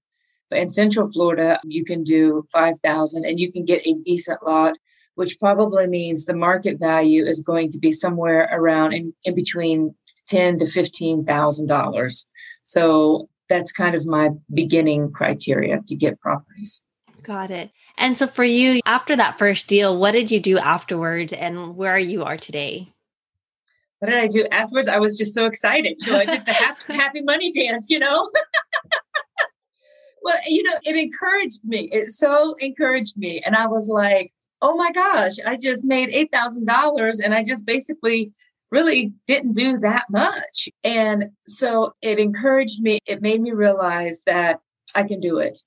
But 0.49 0.59
in 0.59 0.69
Central 0.69 1.11
Florida, 1.11 1.59
you 1.63 1.83
can 1.83 2.03
do 2.03 2.45
5,000 2.53 3.25
and 3.25 3.39
you 3.39 3.51
can 3.51 3.65
get 3.65 3.85
a 3.85 3.93
decent 4.03 4.45
lot 4.45 4.75
which 5.17 5.39
probably 5.39 5.87
means 5.87 6.25
the 6.25 6.35
market 6.35 6.77
value 6.79 7.25
is 7.25 7.39
going 7.39 7.71
to 7.71 7.79
be 7.79 7.91
somewhere 7.91 8.47
around 8.51 8.93
in, 8.93 9.11
in 9.23 9.33
between 9.33 9.95
ten 10.27 10.59
to 10.59 10.67
fifteen 10.67 11.25
thousand 11.25 11.65
dollars. 11.65 12.27
So 12.65 13.27
that's 13.49 13.71
kind 13.71 13.95
of 13.95 14.05
my 14.05 14.29
beginning 14.53 15.11
criteria 15.11 15.81
to 15.87 15.95
get 15.95 16.19
properties. 16.19 16.83
Got 17.27 17.51
it. 17.51 17.71
And 17.97 18.15
so 18.15 18.25
for 18.25 18.45
you, 18.45 18.79
after 18.85 19.13
that 19.17 19.37
first 19.37 19.67
deal, 19.67 19.97
what 19.97 20.11
did 20.11 20.31
you 20.31 20.39
do 20.39 20.57
afterwards 20.57 21.33
and 21.33 21.75
where 21.75 21.99
you 21.99 22.23
are 22.23 22.37
today? 22.37 22.93
What 23.99 24.07
did 24.07 24.17
I 24.17 24.27
do 24.27 24.47
afterwards? 24.49 24.87
I 24.87 24.99
was 24.99 25.17
just 25.17 25.33
so 25.33 25.45
excited. 25.45 25.97
You 25.99 26.13
know, 26.13 26.19
I 26.19 26.25
did 26.25 26.45
the 26.45 26.53
happy, 26.53 26.81
happy 26.93 27.21
money 27.21 27.51
dance, 27.51 27.89
you 27.89 27.99
know? 27.99 28.31
well, 30.23 30.37
you 30.47 30.63
know, 30.63 30.75
it 30.85 30.95
encouraged 30.95 31.65
me. 31.65 31.89
It 31.91 32.11
so 32.11 32.55
encouraged 32.61 33.17
me. 33.17 33.43
And 33.45 33.57
I 33.57 33.67
was 33.67 33.89
like, 33.89 34.31
oh 34.61 34.77
my 34.77 34.93
gosh, 34.93 35.33
I 35.45 35.57
just 35.57 35.83
made 35.83 36.07
$8,000 36.31 37.19
and 37.21 37.33
I 37.33 37.43
just 37.43 37.65
basically 37.65 38.31
really 38.71 39.11
didn't 39.27 39.53
do 39.53 39.79
that 39.79 40.05
much. 40.09 40.69
And 40.85 41.25
so 41.45 41.93
it 42.01 42.19
encouraged 42.19 42.81
me. 42.81 42.99
It 43.05 43.21
made 43.21 43.41
me 43.41 43.51
realize 43.51 44.23
that 44.25 44.61
I 44.95 45.03
can 45.03 45.19
do 45.19 45.39
it. 45.39 45.59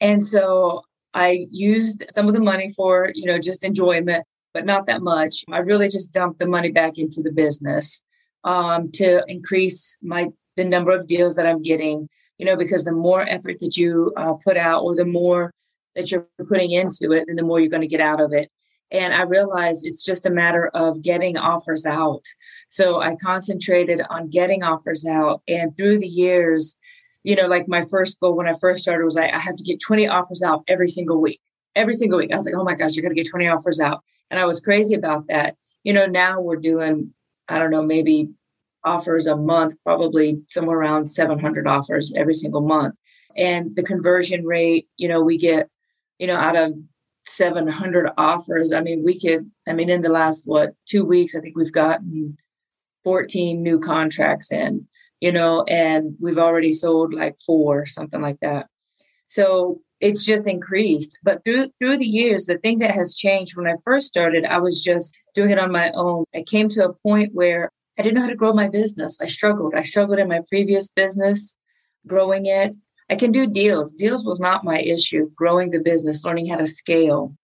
And 0.00 0.26
so 0.26 0.82
I 1.14 1.46
used 1.50 2.04
some 2.10 2.28
of 2.28 2.34
the 2.34 2.40
money 2.40 2.70
for, 2.76 3.10
you 3.14 3.26
know, 3.26 3.38
just 3.38 3.64
enjoyment, 3.64 4.24
but 4.52 4.66
not 4.66 4.86
that 4.86 5.00
much. 5.00 5.44
I 5.50 5.58
really 5.58 5.88
just 5.88 6.12
dumped 6.12 6.40
the 6.40 6.46
money 6.46 6.72
back 6.72 6.98
into 6.98 7.22
the 7.22 7.32
business 7.32 8.02
um, 8.42 8.90
to 8.92 9.22
increase 9.28 9.96
my 10.02 10.28
the 10.56 10.64
number 10.64 10.92
of 10.92 11.06
deals 11.06 11.36
that 11.36 11.46
I'm 11.46 11.62
getting. 11.62 12.08
You 12.38 12.46
know, 12.46 12.56
because 12.56 12.84
the 12.84 12.92
more 12.92 13.22
effort 13.22 13.60
that 13.60 13.76
you 13.76 14.12
uh, 14.16 14.34
put 14.44 14.56
out, 14.56 14.82
or 14.82 14.96
the 14.96 15.04
more 15.04 15.52
that 15.94 16.10
you're 16.10 16.26
putting 16.48 16.72
into 16.72 17.12
it, 17.12 17.28
and 17.28 17.38
the 17.38 17.44
more 17.44 17.60
you're 17.60 17.70
going 17.70 17.80
to 17.82 17.86
get 17.86 18.00
out 18.00 18.20
of 18.20 18.32
it. 18.32 18.50
And 18.90 19.14
I 19.14 19.22
realized 19.22 19.86
it's 19.86 20.04
just 20.04 20.26
a 20.26 20.30
matter 20.30 20.68
of 20.74 21.00
getting 21.00 21.36
offers 21.36 21.86
out. 21.86 22.24
So 22.68 23.00
I 23.00 23.16
concentrated 23.22 24.02
on 24.10 24.30
getting 24.30 24.64
offers 24.64 25.06
out, 25.06 25.42
and 25.46 25.74
through 25.76 26.00
the 26.00 26.08
years, 26.08 26.76
you 27.24 27.34
know, 27.34 27.46
like 27.46 27.66
my 27.66 27.80
first 27.80 28.20
goal 28.20 28.36
when 28.36 28.46
I 28.46 28.52
first 28.52 28.82
started 28.82 29.04
was 29.04 29.16
I, 29.16 29.28
I 29.28 29.40
have 29.40 29.56
to 29.56 29.64
get 29.64 29.80
20 29.80 30.06
offers 30.06 30.42
out 30.42 30.62
every 30.68 30.88
single 30.88 31.20
week. 31.20 31.40
Every 31.74 31.94
single 31.94 32.18
week. 32.18 32.32
I 32.32 32.36
was 32.36 32.44
like, 32.44 32.54
oh 32.56 32.62
my 32.62 32.74
gosh, 32.74 32.94
you're 32.94 33.02
going 33.02 33.14
to 33.14 33.20
get 33.20 33.28
20 33.28 33.48
offers 33.48 33.80
out. 33.80 34.04
And 34.30 34.38
I 34.38 34.44
was 34.44 34.60
crazy 34.60 34.94
about 34.94 35.26
that. 35.28 35.56
You 35.82 35.92
know, 35.92 36.06
now 36.06 36.40
we're 36.40 36.56
doing, 36.56 37.12
I 37.48 37.58
don't 37.58 37.70
know, 37.70 37.82
maybe 37.82 38.28
offers 38.84 39.26
a 39.26 39.34
month, 39.34 39.74
probably 39.82 40.42
somewhere 40.48 40.78
around 40.78 41.06
700 41.06 41.66
offers 41.66 42.12
every 42.14 42.34
single 42.34 42.60
month. 42.60 42.96
And 43.36 43.74
the 43.74 43.82
conversion 43.82 44.44
rate, 44.44 44.86
you 44.96 45.08
know, 45.08 45.22
we 45.22 45.38
get, 45.38 45.68
you 46.18 46.26
know, 46.26 46.36
out 46.36 46.56
of 46.56 46.74
700 47.26 48.12
offers, 48.18 48.72
I 48.72 48.82
mean, 48.82 49.02
we 49.02 49.18
could, 49.18 49.50
I 49.66 49.72
mean, 49.72 49.88
in 49.88 50.02
the 50.02 50.10
last, 50.10 50.42
what, 50.46 50.74
two 50.86 51.04
weeks, 51.04 51.34
I 51.34 51.40
think 51.40 51.56
we've 51.56 51.72
gotten 51.72 52.36
14 53.02 53.62
new 53.62 53.80
contracts 53.80 54.52
in 54.52 54.86
you 55.24 55.32
know, 55.32 55.62
and 55.62 56.14
we've 56.20 56.36
already 56.36 56.70
sold 56.70 57.14
like 57.14 57.34
four, 57.46 57.86
something 57.86 58.20
like 58.20 58.38
that. 58.40 58.66
So 59.26 59.80
it's 59.98 60.22
just 60.22 60.46
increased. 60.46 61.16
But 61.22 61.42
through 61.42 61.70
through 61.78 61.96
the 61.96 62.14
years, 62.20 62.44
the 62.44 62.58
thing 62.58 62.80
that 62.80 62.90
has 62.90 63.14
changed 63.14 63.56
when 63.56 63.66
I 63.66 63.76
first 63.82 64.06
started, 64.06 64.44
I 64.44 64.58
was 64.58 64.82
just 64.82 65.14
doing 65.34 65.50
it 65.50 65.58
on 65.58 65.72
my 65.72 65.90
own. 65.92 66.24
I 66.34 66.42
came 66.42 66.68
to 66.68 66.84
a 66.84 66.92
point 66.92 67.30
where 67.32 67.70
I 67.98 68.02
didn't 68.02 68.16
know 68.16 68.26
how 68.26 68.34
to 68.34 68.42
grow 68.42 68.52
my 68.52 68.68
business. 68.68 69.18
I 69.18 69.28
struggled. 69.28 69.74
I 69.74 69.84
struggled 69.84 70.18
in 70.18 70.28
my 70.28 70.42
previous 70.50 70.90
business, 70.90 71.56
growing 72.06 72.44
it. 72.44 72.76
I 73.08 73.16
can 73.16 73.32
do 73.32 73.46
deals. 73.46 73.94
Deals 73.94 74.26
was 74.26 74.40
not 74.40 74.62
my 74.62 74.80
issue. 74.80 75.30
Growing 75.34 75.70
the 75.70 75.80
business, 75.80 76.26
learning 76.26 76.48
how 76.48 76.58
to 76.58 76.66
scale. 76.66 77.34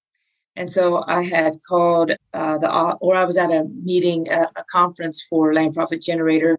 And 0.54 0.68
so 0.68 1.02
I 1.06 1.22
had 1.22 1.54
called 1.66 2.10
uh, 2.34 2.58
the, 2.58 2.70
or 3.00 3.16
I 3.16 3.24
was 3.24 3.38
at 3.38 3.50
a 3.50 3.64
meeting, 3.90 4.30
a, 4.30 4.42
a 4.54 4.64
conference 4.70 5.24
for 5.30 5.54
Land 5.54 5.72
Profit 5.72 6.02
Generator, 6.02 6.58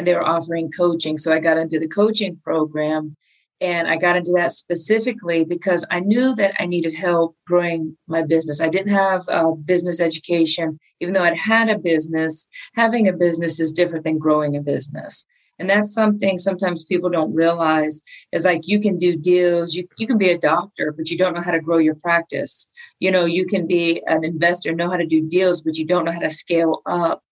and 0.00 0.06
they 0.06 0.14
were 0.14 0.26
offering 0.26 0.72
coaching. 0.72 1.18
So 1.18 1.30
I 1.30 1.40
got 1.40 1.58
into 1.58 1.78
the 1.78 1.86
coaching 1.86 2.40
program 2.42 3.18
and 3.60 3.86
I 3.86 3.98
got 3.98 4.16
into 4.16 4.32
that 4.32 4.52
specifically 4.52 5.44
because 5.44 5.84
I 5.90 6.00
knew 6.00 6.34
that 6.36 6.54
I 6.58 6.64
needed 6.64 6.94
help 6.94 7.36
growing 7.46 7.98
my 8.08 8.22
business. 8.22 8.62
I 8.62 8.70
didn't 8.70 8.94
have 8.94 9.28
a 9.28 9.54
business 9.54 10.00
education, 10.00 10.80
even 11.00 11.12
though 11.12 11.22
I'd 11.22 11.36
had 11.36 11.68
a 11.68 11.76
business. 11.76 12.48
Having 12.76 13.08
a 13.08 13.12
business 13.12 13.60
is 13.60 13.72
different 13.72 14.04
than 14.04 14.16
growing 14.16 14.56
a 14.56 14.62
business. 14.62 15.26
And 15.58 15.68
that's 15.68 15.92
something 15.92 16.38
sometimes 16.38 16.86
people 16.86 17.10
don't 17.10 17.34
realize 17.34 18.00
is 18.32 18.46
like 18.46 18.62
you 18.66 18.80
can 18.80 18.98
do 18.98 19.14
deals, 19.14 19.74
you, 19.74 19.86
you 19.98 20.06
can 20.06 20.16
be 20.16 20.30
a 20.30 20.38
doctor, 20.38 20.94
but 20.96 21.10
you 21.10 21.18
don't 21.18 21.34
know 21.34 21.42
how 21.42 21.50
to 21.50 21.60
grow 21.60 21.76
your 21.76 21.96
practice. 21.96 22.66
You 23.00 23.10
know, 23.10 23.26
you 23.26 23.44
can 23.44 23.66
be 23.66 24.02
an 24.06 24.24
investor, 24.24 24.72
know 24.72 24.88
how 24.88 24.96
to 24.96 25.04
do 25.04 25.28
deals, 25.28 25.60
but 25.60 25.76
you 25.76 25.84
don't 25.84 26.06
know 26.06 26.12
how 26.12 26.20
to 26.20 26.30
scale 26.30 26.80
up. 26.86 27.22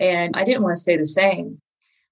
And 0.00 0.34
I 0.36 0.42
didn't 0.42 0.64
want 0.64 0.74
to 0.74 0.82
stay 0.82 0.96
the 0.96 1.06
same. 1.06 1.60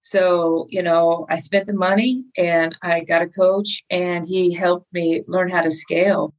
So, 0.04 0.66
you 0.68 0.82
know, 0.82 1.26
I 1.30 1.36
spent 1.36 1.66
the 1.66 1.72
money 1.72 2.26
and 2.36 2.76
I 2.82 3.00
got 3.00 3.22
a 3.22 3.26
coach 3.26 3.82
and 3.88 4.26
he 4.26 4.52
helped 4.52 4.92
me 4.92 5.22
learn 5.26 5.48
how 5.48 5.62
to 5.62 5.70
scale. 5.70 6.34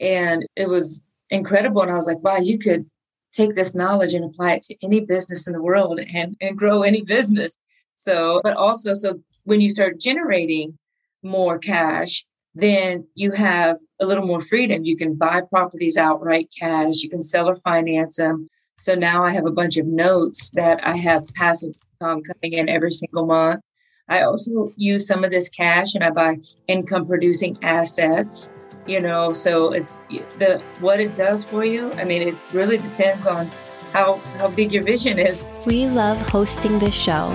And 0.00 0.46
it 0.56 0.70
was 0.70 1.04
incredible. 1.28 1.82
And 1.82 1.90
I 1.90 1.96
was 1.96 2.06
like, 2.06 2.24
wow, 2.24 2.38
you 2.38 2.58
could 2.58 2.86
take 3.34 3.54
this 3.54 3.74
knowledge 3.74 4.14
and 4.14 4.24
apply 4.24 4.54
it 4.54 4.62
to 4.64 4.76
any 4.82 5.00
business 5.00 5.46
in 5.46 5.52
the 5.52 5.60
world 5.60 6.00
and, 6.00 6.34
and 6.40 6.56
grow 6.56 6.80
any 6.80 7.02
business. 7.02 7.58
So, 7.94 8.40
but 8.42 8.56
also, 8.56 8.94
so 8.94 9.20
when 9.44 9.60
you 9.60 9.68
start 9.68 10.00
generating 10.00 10.78
more 11.22 11.58
cash, 11.58 12.24
then 12.54 13.06
you 13.14 13.32
have 13.32 13.76
a 14.00 14.06
little 14.06 14.26
more 14.26 14.40
freedom. 14.40 14.86
You 14.86 14.96
can 14.96 15.14
buy 15.14 15.42
properties 15.42 15.98
outright 15.98 16.48
cash, 16.58 17.02
you 17.02 17.10
can 17.10 17.20
sell 17.20 17.50
or 17.50 17.56
finance 17.56 18.16
them. 18.16 18.48
So 18.78 18.94
now 18.94 19.24
I 19.24 19.32
have 19.32 19.44
a 19.44 19.52
bunch 19.52 19.76
of 19.76 19.84
notes 19.84 20.50
that 20.54 20.80
I 20.82 20.96
have 20.96 21.28
passive 21.34 21.74
um, 22.00 22.22
coming 22.22 22.58
in 22.58 22.68
every 22.68 22.92
single 22.92 23.26
month. 23.26 23.60
I 24.08 24.22
also 24.22 24.72
use 24.76 25.06
some 25.06 25.22
of 25.22 25.30
this 25.30 25.48
cash 25.48 25.94
and 25.94 26.02
I 26.02 26.10
buy 26.10 26.38
income 26.66 27.06
producing 27.06 27.56
assets, 27.62 28.50
you 28.86 29.00
know, 29.00 29.32
so 29.32 29.72
it's 29.72 30.00
the 30.38 30.62
what 30.80 31.00
it 31.00 31.14
does 31.14 31.44
for 31.44 31.64
you. 31.64 31.92
I 31.92 32.04
mean, 32.04 32.22
it 32.22 32.34
really 32.52 32.78
depends 32.78 33.26
on 33.26 33.46
how 33.92 34.16
how 34.38 34.48
big 34.48 34.72
your 34.72 34.82
vision 34.82 35.18
is. 35.18 35.46
We 35.66 35.86
love 35.86 36.18
hosting 36.28 36.78
this 36.78 36.94
show. 36.94 37.30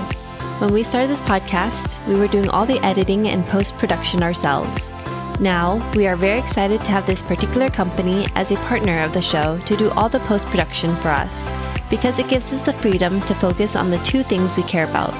When 0.58 0.72
we 0.72 0.82
started 0.82 1.10
this 1.10 1.20
podcast, 1.20 2.06
we 2.06 2.14
were 2.14 2.28
doing 2.28 2.48
all 2.50 2.66
the 2.66 2.78
editing 2.84 3.28
and 3.28 3.44
post 3.46 3.74
production 3.74 4.22
ourselves. 4.22 4.90
Now, 5.38 5.92
we 5.94 6.06
are 6.06 6.16
very 6.16 6.38
excited 6.38 6.80
to 6.80 6.90
have 6.90 7.06
this 7.06 7.22
particular 7.22 7.68
company 7.68 8.26
as 8.34 8.50
a 8.50 8.56
partner 8.56 9.02
of 9.02 9.12
the 9.12 9.20
show 9.20 9.58
to 9.58 9.76
do 9.76 9.90
all 9.90 10.08
the 10.08 10.20
post 10.20 10.46
production 10.46 10.96
for 10.96 11.08
us 11.08 11.65
because 11.90 12.18
it 12.18 12.28
gives 12.28 12.52
us 12.52 12.62
the 12.62 12.72
freedom 12.72 13.20
to 13.22 13.34
focus 13.34 13.76
on 13.76 13.90
the 13.90 13.98
two 13.98 14.22
things 14.22 14.56
we 14.56 14.62
care 14.64 14.88
about 14.88 15.14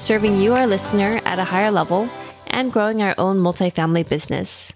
serving 0.00 0.36
you, 0.38 0.54
our 0.54 0.66
listener, 0.66 1.20
at 1.26 1.38
a 1.38 1.44
higher 1.44 1.70
level, 1.70 2.08
and 2.46 2.72
growing 2.72 3.02
our 3.02 3.14
own 3.18 3.38
multifamily 3.38 4.08
business. 4.08 4.72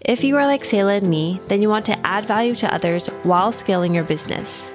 If 0.00 0.24
you 0.24 0.36
are 0.36 0.46
like 0.46 0.64
Selah 0.64 0.94
and 0.94 1.08
me, 1.08 1.40
then 1.48 1.62
you 1.62 1.68
want 1.68 1.86
to 1.86 2.06
add 2.06 2.26
value 2.26 2.54
to 2.56 2.74
others 2.74 3.06
while 3.22 3.52
scaling 3.52 3.94
your 3.94 4.04
business. 4.04 4.68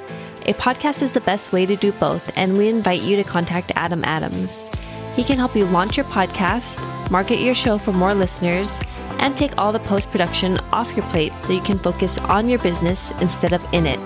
A 0.46 0.54
podcast 0.54 1.02
is 1.02 1.12
the 1.12 1.22
best 1.22 1.52
way 1.52 1.66
to 1.66 1.76
do 1.76 1.92
both, 1.92 2.32
and 2.36 2.58
we 2.58 2.70
invite 2.70 3.02
you 3.02 3.18
to 3.18 3.24
contact 3.24 3.74
Adam 3.76 4.04
Adams. 4.06 4.72
He 5.16 5.24
can 5.24 5.38
help 5.38 5.56
you 5.56 5.66
launch 5.66 5.98
your 5.98 6.06
podcast, 6.06 6.80
market 7.12 7.40
your 7.40 7.54
show 7.54 7.78
for 7.78 7.92
more 7.92 8.16
listeners, 8.16 8.72
and 9.20 9.36
take 9.36 9.58
all 9.58 9.74
the 9.74 9.80
post 9.80 10.10
production 10.10 10.58
off 10.72 10.96
your 10.96 11.06
plate 11.08 11.34
so 11.44 11.52
you 11.52 11.62
can 11.62 11.78
focus 11.78 12.18
on 12.18 12.48
your 12.48 12.60
business 12.60 13.12
instead 13.20 13.54
of 13.54 13.62
in 13.74 13.86
it. 13.86 14.00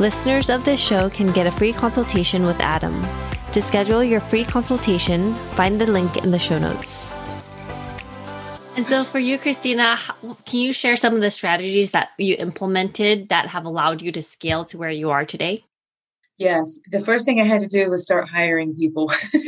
Listeners 0.00 0.48
of 0.48 0.64
this 0.64 0.78
show 0.78 1.10
can 1.10 1.32
get 1.32 1.48
a 1.48 1.50
free 1.50 1.72
consultation 1.72 2.46
with 2.46 2.60
Adam. 2.60 3.04
To 3.50 3.60
schedule 3.60 4.04
your 4.04 4.20
free 4.20 4.44
consultation, 4.44 5.34
find 5.56 5.80
the 5.80 5.88
link 5.88 6.18
in 6.18 6.30
the 6.30 6.38
show 6.38 6.56
notes. 6.56 7.10
And 8.76 8.86
so, 8.86 9.02
for 9.02 9.18
you, 9.18 9.38
Christina, 9.38 9.98
can 10.46 10.60
you 10.60 10.72
share 10.72 10.94
some 10.94 11.16
of 11.16 11.20
the 11.20 11.32
strategies 11.32 11.90
that 11.90 12.10
you 12.16 12.36
implemented 12.38 13.30
that 13.30 13.48
have 13.48 13.64
allowed 13.64 14.00
you 14.00 14.12
to 14.12 14.22
scale 14.22 14.64
to 14.66 14.78
where 14.78 14.88
you 14.88 15.10
are 15.10 15.24
today? 15.24 15.64
Yes. 16.36 16.78
The 16.92 17.00
first 17.00 17.24
thing 17.24 17.40
I 17.40 17.44
had 17.44 17.62
to 17.62 17.66
do 17.66 17.90
was 17.90 18.04
start 18.04 18.28
hiring 18.28 18.76
people. 18.76 19.10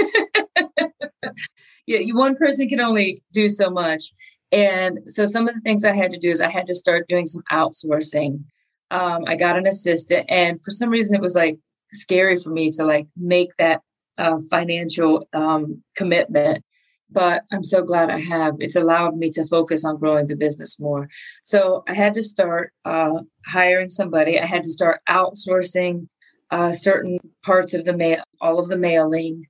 yeah, 1.87 2.01
one 2.13 2.35
person 2.35 2.69
can 2.69 2.81
only 2.81 3.23
do 3.33 3.49
so 3.49 3.71
much. 3.71 4.13
And 4.51 4.99
so, 5.07 5.27
some 5.27 5.47
of 5.47 5.55
the 5.55 5.61
things 5.61 5.85
I 5.85 5.95
had 5.95 6.11
to 6.11 6.19
do 6.19 6.29
is 6.29 6.41
I 6.41 6.51
had 6.51 6.67
to 6.67 6.75
start 6.75 7.07
doing 7.09 7.29
some 7.29 7.45
outsourcing 7.53 8.43
um, 8.91 9.25
I 9.27 9.37
got 9.37 9.57
an 9.57 9.67
assistant, 9.67 10.27
and 10.29 10.63
for 10.63 10.71
some 10.71 10.91
reason, 10.91 11.15
it 11.15 11.23
was 11.23 11.35
like 11.35 11.59
scary 11.93 12.39
for 12.39 12.51
me 12.51 12.71
to 12.73 12.85
like 12.85 13.07
make 13.17 13.51
that 13.59 13.81
uh, 14.19 14.39
financial 14.51 15.29
um, 15.33 15.83
commitment. 15.97 16.65
But 17.13 17.43
I'm 17.53 17.65
so 17.65 17.83
glad 17.83 18.09
I 18.11 18.21
have. 18.21 18.55
It's 18.61 18.77
allowed 18.77 19.17
me 19.17 19.31
to 19.31 19.47
focus 19.47 19.85
on 19.85 19.99
growing 19.99 20.29
the 20.29 20.37
business 20.37 20.79
more. 20.79 21.09
So 21.43 21.83
I 21.89 21.95
had 21.95 22.15
to 22.15 22.23
start 22.23 22.73
uh, 22.85 23.23
hiring 23.47 23.91
somebody. 23.91 24.39
I 24.39 24.47
had 24.47 24.63
to 24.63 24.71
start 24.71 25.01
outsourcing 25.09 26.07
uh, 26.53 26.73
certain 26.73 27.19
parts 27.45 27.75
of 27.75 27.85
the 27.85 27.97
mail, 27.97 28.23
all 28.41 28.61
of 28.61 28.69
the 28.69 28.77
mailing. 28.77 29.47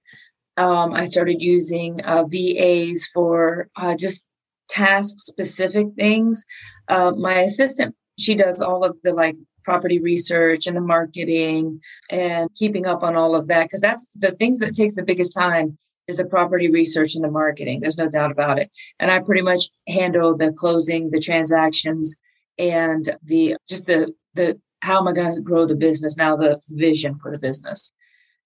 Um, 0.57 0.95
I 0.95 1.05
started 1.05 1.43
using 1.43 2.01
uh, 2.05 2.25
VAs 2.25 3.09
for 3.13 3.69
uh, 3.77 3.95
just 3.95 4.27
task 4.69 5.19
specific 5.19 5.89
things. 5.97 6.45
Uh, 6.89 7.11
my 7.11 7.41
assistant 7.41 7.95
she 8.21 8.35
does 8.35 8.61
all 8.61 8.85
of 8.85 8.97
the 9.03 9.13
like 9.13 9.37
property 9.65 9.99
research 9.99 10.67
and 10.67 10.77
the 10.77 10.81
marketing 10.81 11.81
and 12.11 12.49
keeping 12.57 12.87
up 12.87 13.03
on 13.03 13.17
all 13.17 13.35
of 13.35 13.49
that 13.49 13.65
because 13.65 13.81
that's 13.81 14.07
the 14.17 14.33
things 14.33 14.59
that 14.59 14.75
take 14.75 14.95
the 14.95 15.03
biggest 15.03 15.35
time 15.35 15.77
is 16.09 16.17
the 16.17 16.25
property 16.25 16.71
research 16.71 17.15
and 17.15 17.25
the 17.25 17.31
marketing 17.31 17.81
there's 17.81 17.99
no 17.99 18.09
doubt 18.09 18.31
about 18.31 18.59
it 18.59 18.71
and 18.99 19.11
i 19.11 19.19
pretty 19.19 19.43
much 19.43 19.69
handle 19.89 20.37
the 20.37 20.53
closing 20.53 21.11
the 21.11 21.21
transactions 21.21 22.17
and 22.59 23.17
the 23.23 23.57
just 23.69 23.87
the 23.87 24.13
the 24.35 24.59
how 24.81 24.99
am 24.99 25.09
i 25.09 25.13
going 25.13 25.33
to 25.33 25.41
grow 25.41 25.67
the 25.67 25.77
business 25.77 26.17
now 26.17 26.37
the 26.37 26.59
vision 26.71 27.17
for 27.19 27.31
the 27.31 27.39
business 27.39 27.93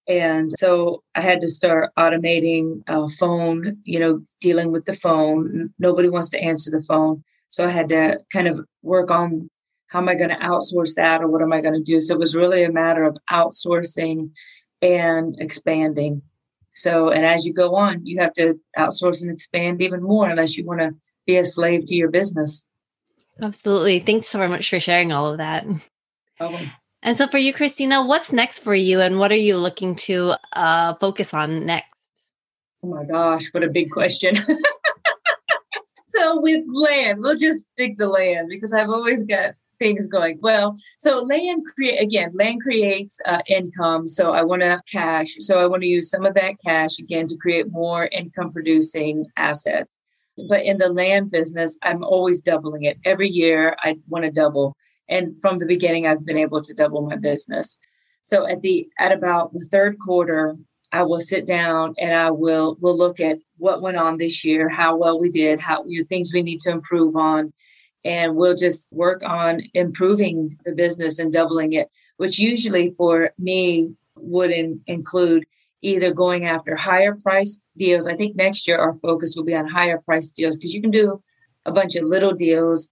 and 0.07 0.51
so 0.51 1.01
I 1.15 1.21
had 1.21 1.41
to 1.41 1.47
start 1.47 1.91
automating 1.97 2.83
uh, 2.87 3.07
phone, 3.17 3.77
you 3.85 3.99
know, 3.99 4.21
dealing 4.39 4.71
with 4.71 4.85
the 4.85 4.93
phone. 4.93 5.73
Nobody 5.79 6.09
wants 6.09 6.29
to 6.29 6.39
answer 6.39 6.69
the 6.69 6.83
phone. 6.83 7.23
So 7.49 7.65
I 7.65 7.71
had 7.71 7.89
to 7.89 8.19
kind 8.31 8.47
of 8.47 8.65
work 8.83 9.09
on 9.09 9.49
how 9.87 9.99
am 9.99 10.09
I 10.09 10.15
going 10.15 10.29
to 10.29 10.37
outsource 10.37 10.95
that 10.95 11.21
or 11.21 11.27
what 11.27 11.41
am 11.41 11.53
I 11.53 11.61
going 11.61 11.73
to 11.73 11.83
do? 11.83 12.01
So 12.01 12.13
it 12.13 12.19
was 12.19 12.35
really 12.35 12.63
a 12.63 12.71
matter 12.71 13.03
of 13.03 13.17
outsourcing 13.31 14.31
and 14.81 15.35
expanding. 15.39 16.21
So, 16.73 17.09
and 17.09 17.25
as 17.25 17.45
you 17.45 17.53
go 17.53 17.75
on, 17.75 18.05
you 18.05 18.19
have 18.19 18.33
to 18.33 18.59
outsource 18.77 19.21
and 19.21 19.31
expand 19.31 19.81
even 19.81 20.03
more 20.03 20.29
unless 20.29 20.57
you 20.57 20.65
want 20.65 20.81
to 20.81 20.91
be 21.25 21.37
a 21.37 21.45
slave 21.45 21.87
to 21.87 21.95
your 21.95 22.09
business. 22.09 22.65
Absolutely. 23.41 23.99
Thanks 23.99 24.27
so 24.27 24.45
much 24.47 24.69
for 24.69 24.79
sharing 24.79 25.11
all 25.11 25.31
of 25.31 25.37
that. 25.37 25.65
Oh. 26.39 26.59
And 27.01 27.17
so 27.17 27.27
for 27.27 27.37
you, 27.37 27.53
Christina, 27.53 28.03
what's 28.03 28.33
next 28.33 28.59
for 28.59 28.75
you 28.75 28.99
and 28.99 29.19
what 29.19 29.31
are 29.31 29.35
you 29.35 29.57
looking 29.57 29.95
to 29.95 30.35
uh, 30.53 30.95
focus 30.95 31.33
on 31.33 31.65
next? 31.65 31.93
Oh 32.83 32.87
my 32.89 33.05
gosh, 33.05 33.47
what 33.53 33.63
a 33.63 33.69
big 33.69 33.91
question. 33.91 34.35
so 36.05 36.41
with 36.41 36.63
land, 36.71 37.19
we'll 37.19 37.37
just 37.37 37.67
stick 37.73 37.97
to 37.97 38.07
land 38.07 38.49
because 38.49 38.73
I've 38.73 38.89
always 38.89 39.23
got 39.23 39.53
things 39.79 40.07
going 40.07 40.39
well. 40.41 40.77
So 40.97 41.21
land 41.21 41.63
create 41.73 42.01
again 42.01 42.31
land 42.33 42.61
creates 42.61 43.19
uh, 43.25 43.41
income 43.47 44.07
so 44.07 44.31
i 44.31 44.43
want 44.43 44.61
to 44.61 44.69
have 44.69 44.81
cash 44.91 45.35
so 45.39 45.59
i 45.59 45.65
want 45.65 45.81
to 45.81 45.87
use 45.87 46.09
some 46.09 46.25
of 46.25 46.33
that 46.35 46.55
cash 46.65 46.99
again 46.99 47.27
to 47.27 47.37
create 47.37 47.71
more 47.71 48.07
income 48.07 48.51
producing 48.51 49.25
assets. 49.37 49.89
But 50.49 50.63
in 50.63 50.77
the 50.77 50.89
land 50.89 51.31
business 51.31 51.77
i'm 51.83 52.03
always 52.03 52.41
doubling 52.41 52.83
it. 52.83 52.97
Every 53.05 53.29
year 53.29 53.75
i 53.83 53.97
want 54.07 54.25
to 54.25 54.31
double 54.31 54.75
and 55.09 55.39
from 55.41 55.57
the 55.57 55.65
beginning 55.65 56.07
i've 56.07 56.25
been 56.25 56.37
able 56.37 56.61
to 56.61 56.73
double 56.73 57.01
my 57.01 57.15
business. 57.15 57.79
So 58.23 58.47
at 58.47 58.61
the 58.61 58.87
at 58.99 59.11
about 59.11 59.53
the 59.53 59.65
third 59.71 59.97
quarter 59.99 60.55
i 60.91 61.03
will 61.03 61.21
sit 61.21 61.45
down 61.45 61.93
and 61.99 62.13
i 62.13 62.29
will 62.29 62.77
will 62.79 62.97
look 62.97 63.19
at 63.19 63.37
what 63.57 63.81
went 63.81 63.97
on 63.97 64.17
this 64.17 64.45
year 64.45 64.69
how 64.69 64.95
well 64.95 65.19
we 65.19 65.29
did 65.29 65.59
how 65.59 65.83
you 65.85 66.01
know, 66.01 66.05
things 66.07 66.31
we 66.33 66.43
need 66.43 66.59
to 66.59 66.71
improve 66.71 67.15
on 67.15 67.51
and 68.05 68.35
we'll 68.35 68.55
just 68.55 68.87
work 68.93 69.21
on 69.25 69.61
improving 69.73 70.57
the 70.63 70.73
business 70.73 71.19
and 71.19 71.33
doubling 71.33 71.73
it 71.73 71.89
which 72.17 72.39
usually 72.39 72.91
for 72.91 73.31
me 73.37 73.93
would 74.15 74.51
in, 74.51 74.79
include 74.87 75.45
either 75.81 76.13
going 76.13 76.45
after 76.45 76.75
higher 76.75 77.15
price 77.15 77.59
deals 77.77 78.07
i 78.07 78.15
think 78.15 78.35
next 78.35 78.67
year 78.67 78.77
our 78.77 78.93
focus 78.95 79.33
will 79.35 79.43
be 79.43 79.55
on 79.55 79.67
higher 79.67 79.99
price 79.99 80.31
deals 80.31 80.57
because 80.57 80.73
you 80.73 80.81
can 80.81 80.91
do 80.91 81.21
a 81.65 81.71
bunch 81.71 81.95
of 81.95 82.03
little 82.05 82.33
deals 82.33 82.91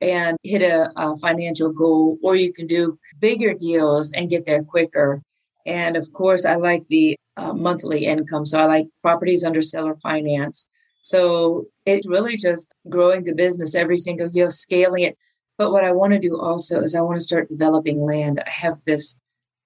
and 0.00 0.36
hit 0.42 0.62
a, 0.62 0.90
a 0.96 1.16
financial 1.16 1.70
goal, 1.70 2.18
or 2.22 2.36
you 2.36 2.52
can 2.52 2.66
do 2.66 2.98
bigger 3.18 3.54
deals 3.54 4.12
and 4.12 4.30
get 4.30 4.44
there 4.44 4.62
quicker. 4.62 5.22
And 5.64 5.96
of 5.96 6.12
course, 6.12 6.44
I 6.44 6.56
like 6.56 6.84
the 6.88 7.16
uh, 7.36 7.52
monthly 7.52 8.06
income. 8.06 8.46
So 8.46 8.60
I 8.60 8.66
like 8.66 8.86
properties 9.02 9.44
under 9.44 9.62
seller 9.62 9.96
finance. 10.02 10.68
So 11.06 11.66
it's 11.84 12.08
really 12.08 12.36
just 12.36 12.74
growing 12.88 13.22
the 13.22 13.32
business 13.32 13.76
every 13.76 13.96
single 13.96 14.28
year, 14.28 14.50
scaling 14.50 15.04
it. 15.04 15.16
But 15.56 15.70
what 15.70 15.84
I 15.84 15.92
want 15.92 16.14
to 16.14 16.18
do 16.18 16.36
also 16.36 16.82
is 16.82 16.96
I 16.96 17.00
want 17.00 17.20
to 17.20 17.24
start 17.24 17.48
developing 17.48 18.04
land. 18.04 18.42
I 18.44 18.50
have 18.50 18.82
this 18.84 19.20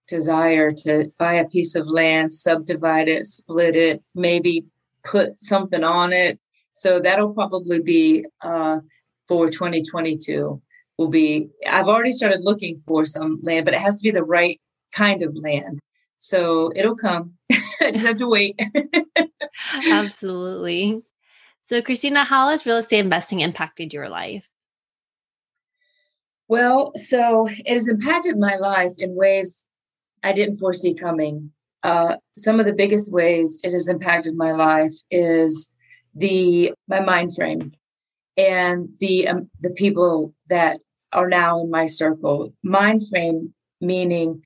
desire 0.06 0.70
to 0.70 1.10
buy 1.18 1.32
a 1.32 1.48
piece 1.48 1.76
of 1.76 1.86
land, 1.86 2.34
subdivide 2.34 3.08
it, 3.08 3.26
split 3.26 3.74
it, 3.74 4.02
maybe 4.14 4.66
put 5.02 5.42
something 5.42 5.82
on 5.82 6.12
it. 6.12 6.38
So 6.74 7.00
that'll 7.00 7.32
probably 7.32 7.80
be 7.80 8.26
uh, 8.42 8.80
for 9.26 9.48
2022 9.48 10.60
will 10.98 11.08
be 11.08 11.48
I've 11.66 11.88
already 11.88 12.12
started 12.12 12.40
looking 12.42 12.82
for 12.86 13.06
some 13.06 13.38
land, 13.40 13.64
but 13.64 13.72
it 13.72 13.80
has 13.80 13.96
to 13.96 14.02
be 14.02 14.10
the 14.10 14.22
right 14.22 14.60
kind 14.92 15.22
of 15.22 15.34
land. 15.34 15.80
So 16.18 16.70
it'll 16.76 16.96
come. 16.96 17.32
I 17.80 17.92
just 17.92 18.04
have 18.04 18.18
to 18.18 18.28
wait. 18.28 18.60
Absolutely. 19.90 21.02
So, 21.70 21.80
Christina, 21.80 22.24
how 22.24 22.48
has 22.48 22.66
real 22.66 22.78
estate 22.78 22.98
investing 22.98 23.38
impacted 23.38 23.92
your 23.92 24.08
life? 24.08 24.48
Well, 26.48 26.90
so 26.96 27.46
it 27.46 27.68
has 27.68 27.86
impacted 27.86 28.36
my 28.38 28.56
life 28.56 28.90
in 28.98 29.14
ways 29.14 29.64
I 30.24 30.32
didn't 30.32 30.56
foresee 30.56 30.94
coming. 30.94 31.52
Uh, 31.84 32.16
some 32.36 32.58
of 32.58 32.66
the 32.66 32.72
biggest 32.72 33.12
ways 33.12 33.60
it 33.62 33.72
has 33.72 33.88
impacted 33.88 34.34
my 34.34 34.50
life 34.50 34.92
is 35.12 35.70
the 36.12 36.72
my 36.88 36.98
mind 37.02 37.36
frame 37.36 37.70
and 38.36 38.88
the 38.98 39.28
um, 39.28 39.48
the 39.60 39.70
people 39.70 40.34
that 40.48 40.80
are 41.12 41.28
now 41.28 41.60
in 41.60 41.70
my 41.70 41.86
circle. 41.86 42.52
Mind 42.64 43.08
frame 43.08 43.54
meaning 43.80 44.42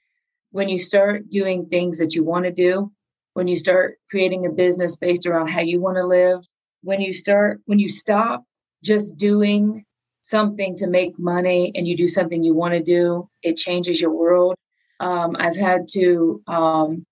when 0.50 0.68
you 0.68 0.76
start 0.76 1.30
doing 1.30 1.70
things 1.70 1.98
that 2.00 2.14
you 2.14 2.22
want 2.22 2.44
to 2.44 2.52
do, 2.52 2.92
when 3.32 3.48
you 3.48 3.56
start 3.56 3.96
creating 4.10 4.44
a 4.44 4.50
business 4.50 4.96
based 4.96 5.26
around 5.26 5.48
how 5.48 5.62
you 5.62 5.80
want 5.80 5.96
to 5.96 6.04
live, 6.04 6.46
when 6.84 7.00
you 7.00 7.12
start 7.12 7.60
when 7.64 7.78
you 7.78 7.88
stop 7.88 8.44
just 8.82 9.16
doing 9.16 9.84
something 10.20 10.76
to 10.76 10.86
make 10.86 11.18
money 11.18 11.72
and 11.74 11.88
you 11.88 11.96
do 11.96 12.08
something 12.08 12.42
you 12.42 12.54
want 12.54 12.74
to 12.74 12.82
do, 12.82 13.28
it 13.42 13.56
changes 13.56 14.00
your 14.00 14.10
world. 14.10 14.54
Um, 15.00 15.36
I've 15.38 15.56
had 15.56 15.86
to, 15.92 16.42
um, 16.46 17.04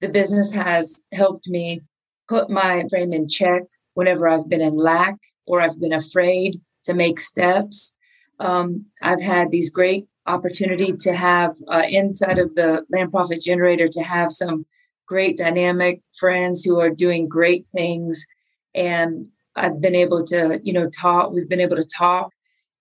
the 0.00 0.08
business 0.08 0.52
has 0.52 1.02
helped 1.12 1.48
me 1.48 1.80
put 2.28 2.48
my 2.48 2.84
frame 2.88 3.12
in 3.12 3.28
check 3.28 3.62
whenever 3.94 4.28
I've 4.28 4.48
been 4.48 4.60
in 4.60 4.74
lack 4.74 5.16
or 5.46 5.60
I've 5.60 5.80
been 5.80 5.92
afraid 5.92 6.60
to 6.84 6.94
make 6.94 7.18
steps. 7.18 7.92
Um, 8.38 8.86
I've 9.02 9.20
had 9.20 9.50
these 9.50 9.70
great 9.70 10.06
opportunity 10.26 10.92
to 10.92 11.12
have 11.12 11.56
uh, 11.66 11.82
inside 11.88 12.38
of 12.38 12.54
the 12.54 12.84
land 12.90 13.10
profit 13.10 13.40
generator 13.40 13.88
to 13.88 14.02
have 14.02 14.32
some 14.32 14.64
great 15.06 15.36
dynamic 15.36 16.02
friends 16.16 16.62
who 16.62 16.78
are 16.78 16.90
doing 16.90 17.28
great 17.28 17.66
things 17.74 18.24
and 18.74 19.28
i've 19.56 19.80
been 19.80 19.94
able 19.94 20.24
to 20.24 20.60
you 20.62 20.72
know 20.72 20.88
talk 20.90 21.30
we've 21.30 21.48
been 21.48 21.60
able 21.60 21.76
to 21.76 21.84
talk 21.84 22.32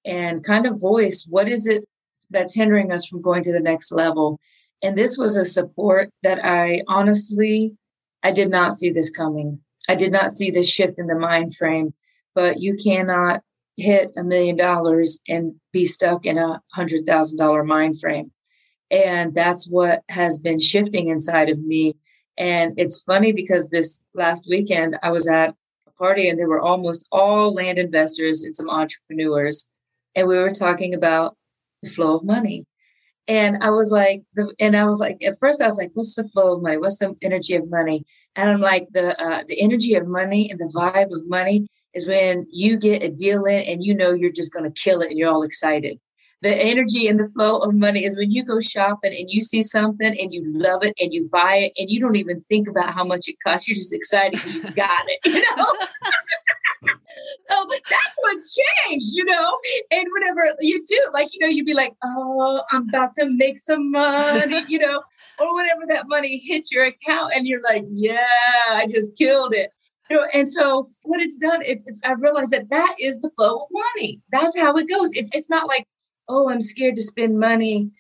and 0.05 0.43
kind 0.43 0.65
of 0.65 0.79
voice 0.79 1.25
what 1.29 1.49
is 1.49 1.67
it 1.67 1.83
that's 2.29 2.55
hindering 2.55 2.91
us 2.91 3.07
from 3.07 3.21
going 3.21 3.43
to 3.43 3.51
the 3.51 3.59
next 3.59 3.91
level 3.91 4.39
and 4.81 4.97
this 4.97 5.17
was 5.17 5.35
a 5.35 5.45
support 5.45 6.09
that 6.23 6.43
i 6.43 6.81
honestly 6.87 7.75
i 8.23 8.31
did 8.31 8.49
not 8.49 8.73
see 8.73 8.89
this 8.89 9.09
coming 9.09 9.59
i 9.87 9.95
did 9.95 10.11
not 10.11 10.31
see 10.31 10.51
this 10.51 10.69
shift 10.69 10.97
in 10.97 11.07
the 11.07 11.15
mind 11.15 11.55
frame 11.55 11.93
but 12.35 12.59
you 12.59 12.75
cannot 12.75 13.41
hit 13.79 14.11
a 14.17 14.23
million 14.23 14.55
dollars 14.55 15.19
and 15.27 15.55
be 15.71 15.85
stuck 15.85 16.25
in 16.25 16.37
a 16.37 16.61
hundred 16.73 17.05
thousand 17.05 17.37
dollar 17.37 17.63
mind 17.63 17.99
frame. 17.99 18.31
And 18.91 19.33
that's 19.33 19.69
what 19.69 20.01
has 20.09 20.39
been 20.39 20.59
shifting 20.59 21.09
inside 21.09 21.49
of 21.49 21.59
me. 21.59 21.95
And 22.37 22.73
it's 22.77 23.01
funny 23.01 23.31
because 23.31 23.69
this 23.69 24.01
last 24.13 24.47
weekend 24.49 24.97
I 25.03 25.11
was 25.11 25.27
at 25.27 25.55
party 25.99 26.29
and 26.29 26.39
they 26.39 26.45
were 26.45 26.61
almost 26.61 27.05
all 27.11 27.53
land 27.53 27.77
investors 27.77 28.43
and 28.43 28.55
some 28.55 28.69
entrepreneurs. 28.69 29.67
And 30.15 30.27
we 30.27 30.37
were 30.37 30.49
talking 30.49 30.93
about 30.93 31.35
the 31.83 31.89
flow 31.89 32.15
of 32.15 32.23
money. 32.23 32.65
And 33.27 33.63
I 33.63 33.69
was 33.69 33.91
like, 33.91 34.23
the, 34.33 34.51
and 34.59 34.75
I 34.75 34.85
was 34.85 34.99
like, 34.99 35.23
at 35.23 35.39
first 35.39 35.61
I 35.61 35.67
was 35.67 35.77
like, 35.77 35.91
what's 35.93 36.15
the 36.15 36.27
flow 36.29 36.55
of 36.55 36.63
money? 36.63 36.77
What's 36.77 36.97
the 36.97 37.13
energy 37.21 37.55
of 37.55 37.69
money? 37.69 38.03
And 38.35 38.49
I'm 38.49 38.59
like, 38.59 38.87
the 38.91 39.19
uh, 39.21 39.43
the 39.47 39.61
energy 39.61 39.93
of 39.93 40.07
money 40.07 40.49
and 40.49 40.59
the 40.59 40.71
vibe 40.75 41.13
of 41.13 41.29
money 41.29 41.67
is 41.93 42.07
when 42.07 42.47
you 42.51 42.77
get 42.77 43.03
a 43.03 43.09
deal 43.09 43.45
in 43.45 43.61
and 43.61 43.83
you 43.83 43.93
know 43.93 44.13
you're 44.13 44.31
just 44.31 44.53
going 44.53 44.65
to 44.65 44.81
kill 44.81 45.01
it 45.01 45.09
and 45.09 45.17
you're 45.17 45.29
all 45.29 45.43
excited. 45.43 45.99
The 46.41 46.55
energy 46.55 47.07
and 47.07 47.19
the 47.19 47.27
flow 47.29 47.57
of 47.57 47.75
money 47.75 48.05
is 48.05 48.17
when 48.17 48.31
you 48.31 48.43
go 48.43 48.61
shopping 48.61 49.13
and 49.13 49.29
you 49.29 49.41
see 49.41 49.61
something 49.61 50.17
and 50.17 50.33
you 50.33 50.43
love 50.45 50.83
it 50.83 50.93
and 50.99 51.13
you 51.13 51.27
buy 51.29 51.55
it 51.55 51.73
and 51.77 51.89
you 51.89 51.99
don't 51.99 52.15
even 52.15 52.43
think 52.49 52.67
about 52.69 52.91
how 52.91 53.03
much 53.03 53.27
it 53.27 53.35
costs. 53.45 53.67
You're 53.67 53.75
just 53.75 53.93
excited 53.93 54.33
because 54.33 54.55
you 54.55 54.63
got 54.71 55.03
it, 55.07 55.19
you 55.25 55.41
know? 55.41 55.65
so 57.49 57.67
that's 57.89 58.17
what's 58.21 58.55
changed, 58.55 59.07
you 59.11 59.25
know. 59.25 59.57
And 59.91 60.07
whenever 60.13 60.55
you 60.61 60.83
do, 60.85 60.99
like, 61.13 61.27
you 61.33 61.39
know, 61.41 61.47
you'd 61.47 61.65
be 61.65 61.73
like, 61.73 61.93
oh, 62.03 62.63
I'm 62.71 62.87
about 62.87 63.15
to 63.15 63.29
make 63.29 63.59
some 63.59 63.91
money, 63.91 64.63
you 64.69 64.79
know, 64.79 65.03
or 65.39 65.55
whenever 65.55 65.81
that 65.89 66.07
money 66.07 66.37
hits 66.37 66.71
your 66.71 66.85
account 66.85 67.33
and 67.35 67.47
you're 67.47 67.63
like, 67.63 67.83
yeah, 67.89 68.25
I 68.69 68.87
just 68.89 69.17
killed 69.17 69.53
it 69.53 69.71
you 70.09 70.17
know, 70.17 70.25
and 70.33 70.49
so 70.49 70.87
what 71.03 71.19
it's 71.19 71.37
done, 71.37 71.61
it's, 71.63 71.83
it's 71.85 72.01
I 72.03 72.13
realized 72.13 72.51
that 72.51 72.69
that 72.69 72.95
is 72.99 73.19
the 73.21 73.29
flow 73.37 73.57
of 73.57 73.67
money. 73.71 74.19
That's 74.31 74.57
how 74.57 74.75
it 74.77 74.89
goes. 74.89 75.11
It's 75.13 75.31
it's 75.33 75.49
not 75.49 75.67
like, 75.67 75.85
oh, 76.29 76.49
I'm 76.49 76.61
scared 76.61 76.95
to 76.95 77.03
spend 77.03 77.39
money. 77.39 77.91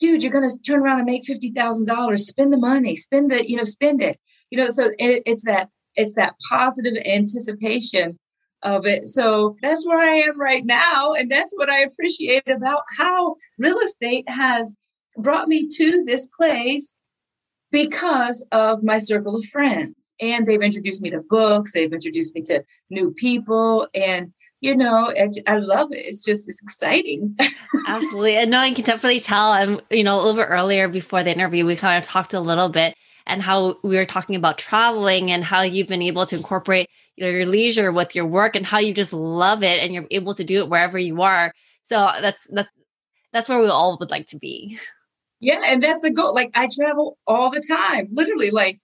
Dude, 0.00 0.22
you're 0.22 0.32
gonna 0.32 0.50
turn 0.66 0.80
around 0.80 0.98
and 0.98 1.06
make 1.06 1.24
fifty 1.24 1.50
thousand 1.52 1.86
dollars. 1.86 2.26
Spend 2.26 2.52
the 2.52 2.58
money. 2.58 2.96
Spend 2.96 3.32
it. 3.32 3.48
You 3.48 3.56
know, 3.56 3.64
spend 3.64 4.02
it. 4.02 4.18
You 4.50 4.58
know, 4.58 4.68
so 4.68 4.90
it, 4.98 5.22
it's 5.24 5.44
that 5.44 5.68
it's 5.96 6.14
that 6.16 6.34
positive 6.48 6.94
anticipation 7.06 8.18
of 8.62 8.86
it. 8.86 9.08
So 9.08 9.56
that's 9.62 9.86
where 9.86 9.98
I 9.98 10.16
am 10.16 10.38
right 10.38 10.64
now. 10.64 11.14
And 11.14 11.30
that's 11.30 11.52
what 11.54 11.70
I 11.70 11.80
appreciate 11.82 12.48
about 12.48 12.82
how 12.96 13.36
real 13.58 13.78
estate 13.78 14.28
has 14.28 14.74
brought 15.16 15.48
me 15.48 15.68
to 15.76 16.04
this 16.04 16.28
place 16.36 16.96
because 17.70 18.44
of 18.52 18.82
my 18.82 18.98
circle 18.98 19.36
of 19.36 19.44
friends. 19.46 19.94
And 20.20 20.46
they've 20.46 20.60
introduced 20.60 21.02
me 21.02 21.10
to 21.10 21.22
books, 21.28 21.72
they've 21.72 21.92
introduced 21.92 22.34
me 22.34 22.42
to 22.42 22.64
new 22.90 23.12
people. 23.12 23.86
And, 23.94 24.32
you 24.60 24.76
know, 24.76 25.12
I 25.46 25.56
love 25.56 25.92
it. 25.92 26.06
It's 26.06 26.24
just, 26.24 26.48
it's 26.48 26.62
exciting. 26.62 27.36
Absolutely. 27.88 28.36
And 28.36 28.50
no, 28.50 28.58
I 28.58 28.72
can 28.72 28.84
definitely 28.84 29.20
tell. 29.20 29.52
I'm, 29.52 29.80
you 29.90 30.02
know, 30.02 30.16
a 30.16 30.18
little 30.18 30.34
bit 30.34 30.48
earlier 30.48 30.88
before 30.88 31.22
the 31.22 31.32
interview, 31.32 31.64
we 31.64 31.76
kind 31.76 32.02
of 32.02 32.08
talked 32.08 32.34
a 32.34 32.40
little 32.40 32.68
bit 32.68 32.94
and 33.26 33.42
how 33.42 33.76
we 33.84 33.96
were 33.96 34.06
talking 34.06 34.34
about 34.36 34.58
traveling 34.58 35.30
and 35.30 35.44
how 35.44 35.60
you've 35.60 35.86
been 35.86 36.02
able 36.02 36.26
to 36.26 36.36
incorporate 36.36 36.88
your 37.16 37.46
leisure 37.46 37.92
with 37.92 38.14
your 38.14 38.26
work 38.26 38.56
and 38.56 38.66
how 38.66 38.78
you 38.78 38.92
just 38.92 39.12
love 39.12 39.62
it 39.62 39.82
and 39.82 39.94
you're 39.94 40.06
able 40.10 40.34
to 40.34 40.44
do 40.44 40.58
it 40.60 40.68
wherever 40.68 40.98
you 40.98 41.22
are. 41.22 41.52
So 41.82 42.10
that's 42.20 42.46
that's 42.50 42.72
that's 43.32 43.48
where 43.48 43.60
we 43.60 43.68
all 43.68 43.96
would 43.98 44.10
like 44.10 44.26
to 44.28 44.38
be. 44.38 44.78
Yeah, 45.40 45.62
and 45.66 45.82
that's 45.82 46.02
the 46.02 46.10
goal. 46.10 46.34
Like 46.34 46.50
I 46.54 46.68
travel 46.74 47.18
all 47.26 47.50
the 47.50 47.62
time, 47.68 48.08
literally 48.10 48.50
like 48.50 48.80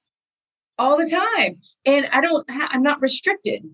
all 0.79 0.97
the 0.99 1.09
time. 1.09 1.57
And 1.87 2.07
I 2.13 2.21
don't 2.21 2.49
ha- 2.51 2.69
I'm 2.71 2.83
not 2.83 3.01
restricted. 3.01 3.65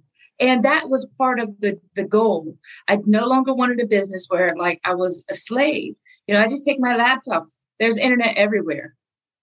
And 0.41 0.65
that 0.65 0.89
was 0.89 1.09
part 1.19 1.39
of 1.39 1.61
the 1.61 1.79
the 1.95 2.05
goal. 2.05 2.57
I 2.89 2.99
no 3.05 3.27
longer 3.27 3.55
wanted 3.55 3.81
a 3.81 3.87
business 3.87 4.27
where 4.29 4.55
like 4.57 4.81
I 4.85 4.95
was 4.95 5.25
a 5.31 5.35
slave. 5.35 5.95
You 6.27 6.35
know, 6.35 6.41
I 6.41 6.49
just 6.49 6.65
take 6.65 6.81
my 6.81 6.97
laptop. 6.97 7.47
There's 7.79 7.99
internet 7.99 8.37
everywhere 8.37 8.95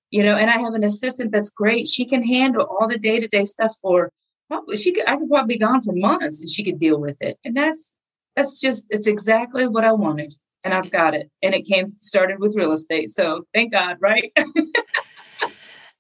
you 0.10 0.24
know, 0.24 0.36
and 0.36 0.50
I 0.50 0.58
have 0.58 0.74
an 0.74 0.84
assistant 0.84 1.32
that's 1.32 1.50
great. 1.50 1.88
She 1.88 2.06
can 2.06 2.24
handle 2.24 2.66
all 2.66 2.88
the 2.88 2.98
day 2.98 3.20
to 3.20 3.28
day 3.28 3.46
stuff 3.46 3.76
for 3.82 4.12
probably 4.48 4.78
she 4.78 4.94
could 4.94 5.08
I 5.08 5.18
could 5.18 5.30
probably 5.30 5.56
be 5.56 5.60
gone 5.60 5.82
for 5.82 5.94
months 5.94 6.42
and 6.42 6.50
she 6.50 6.64
could 6.64 6.80
deal 6.80 7.00
with 7.00 7.18
it. 7.22 7.38
And 7.44 7.56
that's 7.56 7.94
that's 8.36 8.62
just 8.62 8.86
it's 8.90 9.08
exactly 9.08 9.68
what 9.68 9.84
I 9.84 9.92
wanted. 9.92 10.34
And 10.64 10.74
I've 10.74 10.92
got 10.92 11.14
it. 11.14 11.30
And 11.42 11.54
it 11.54 11.64
came 11.64 11.94
started 11.98 12.40
with 12.40 12.56
real 12.56 12.72
estate. 12.72 13.10
So 13.10 13.46
thank 13.54 13.74
God, 13.74 13.98
right? 14.00 14.32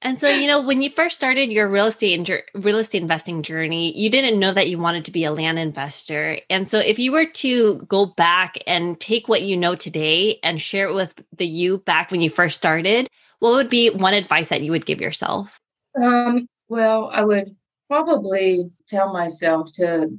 And 0.03 0.19
so, 0.21 0.29
you 0.29 0.45
know, 0.45 0.61
when 0.61 0.83
you 0.83 0.91
first 0.91 1.15
started 1.15 1.51
your 1.51 1.67
real 1.67 1.87
estate 1.87 2.13
and 2.13 2.63
real 2.63 2.77
estate 2.77 3.01
investing 3.01 3.41
journey, 3.41 3.97
you 3.97 4.11
didn't 4.11 4.39
know 4.39 4.53
that 4.53 4.69
you 4.69 4.77
wanted 4.77 5.05
to 5.05 5.11
be 5.11 5.23
a 5.23 5.31
land 5.31 5.57
investor. 5.57 6.39
And 6.51 6.69
so, 6.69 6.77
if 6.77 6.99
you 6.99 7.11
were 7.11 7.25
to 7.25 7.79
go 7.87 8.05
back 8.05 8.59
and 8.67 8.99
take 8.99 9.27
what 9.27 9.41
you 9.41 9.57
know 9.57 9.73
today 9.73 10.39
and 10.43 10.61
share 10.61 10.87
it 10.87 10.93
with 10.93 11.15
the 11.35 11.47
you 11.47 11.79
back 11.79 12.11
when 12.11 12.21
you 12.21 12.29
first 12.29 12.57
started, 12.57 13.09
what 13.39 13.53
would 13.53 13.69
be 13.69 13.89
one 13.89 14.13
advice 14.13 14.49
that 14.49 14.61
you 14.61 14.71
would 14.71 14.85
give 14.85 15.01
yourself? 15.01 15.59
Um, 16.01 16.47
well, 16.69 17.09
I 17.11 17.23
would 17.23 17.55
probably 17.89 18.69
tell 18.87 19.11
myself 19.11 19.71
to 19.73 20.09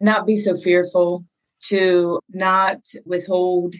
not 0.00 0.26
be 0.26 0.36
so 0.36 0.56
fearful, 0.56 1.24
to 1.64 2.18
not 2.30 2.78
withhold, 3.04 3.74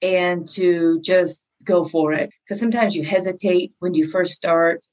and 0.00 0.46
to 0.48 1.00
just 1.00 1.44
go 1.64 1.84
for 1.84 2.12
it. 2.12 2.30
Because 2.44 2.60
sometimes 2.60 2.94
you 2.94 3.04
hesitate 3.04 3.72
when 3.78 3.94
you 3.94 4.08
first 4.08 4.34
start 4.34 4.84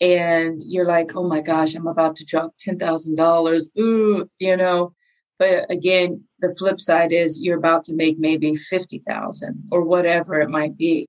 and 0.00 0.62
you're 0.64 0.86
like, 0.86 1.16
oh 1.16 1.26
my 1.26 1.40
gosh, 1.40 1.74
I'm 1.74 1.86
about 1.86 2.16
to 2.16 2.24
drop 2.24 2.54
$10,000. 2.66 3.62
Ooh, 3.78 4.30
you 4.38 4.56
know. 4.56 4.94
But 5.38 5.70
again, 5.70 6.24
the 6.40 6.54
flip 6.56 6.80
side 6.80 7.12
is 7.12 7.42
you're 7.42 7.58
about 7.58 7.84
to 7.84 7.94
make 7.94 8.18
maybe 8.18 8.54
50,000 8.54 9.68
or 9.70 9.82
whatever 9.82 10.40
it 10.40 10.50
might 10.50 10.76
be. 10.76 11.08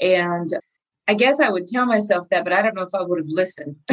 And 0.00 0.50
I 1.08 1.14
guess 1.14 1.40
I 1.40 1.48
would 1.48 1.66
tell 1.66 1.86
myself 1.86 2.28
that, 2.30 2.44
but 2.44 2.52
I 2.52 2.62
don't 2.62 2.74
know 2.74 2.82
if 2.82 2.94
I 2.94 3.02
would 3.02 3.18
have 3.18 3.28
listened. 3.28 3.76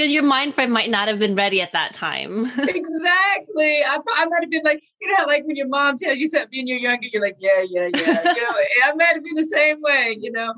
Because 0.00 0.14
your 0.14 0.22
mind 0.22 0.54
frame 0.54 0.70
might 0.70 0.88
not 0.88 1.08
have 1.08 1.18
been 1.18 1.34
ready 1.34 1.60
at 1.60 1.74
that 1.74 1.92
time. 1.92 2.46
exactly. 2.56 3.82
I, 3.84 3.98
I 4.16 4.24
might 4.24 4.40
have 4.40 4.50
been 4.50 4.62
like, 4.64 4.82
you 4.98 5.08
know, 5.08 5.26
like 5.26 5.44
when 5.44 5.56
your 5.56 5.68
mom 5.68 5.98
tells 5.98 6.16
you 6.16 6.26
something 6.26 6.58
and 6.58 6.66
you're 6.66 6.78
younger, 6.78 7.06
you're 7.12 7.20
like, 7.20 7.36
yeah, 7.38 7.62
yeah, 7.68 7.90
yeah. 7.94 8.32
You 8.34 8.42
know, 8.42 8.54
I 8.86 8.94
might 8.94 9.12
have 9.12 9.22
been 9.22 9.34
the 9.34 9.44
same 9.44 9.82
way, 9.82 10.16
you 10.18 10.32
know. 10.32 10.54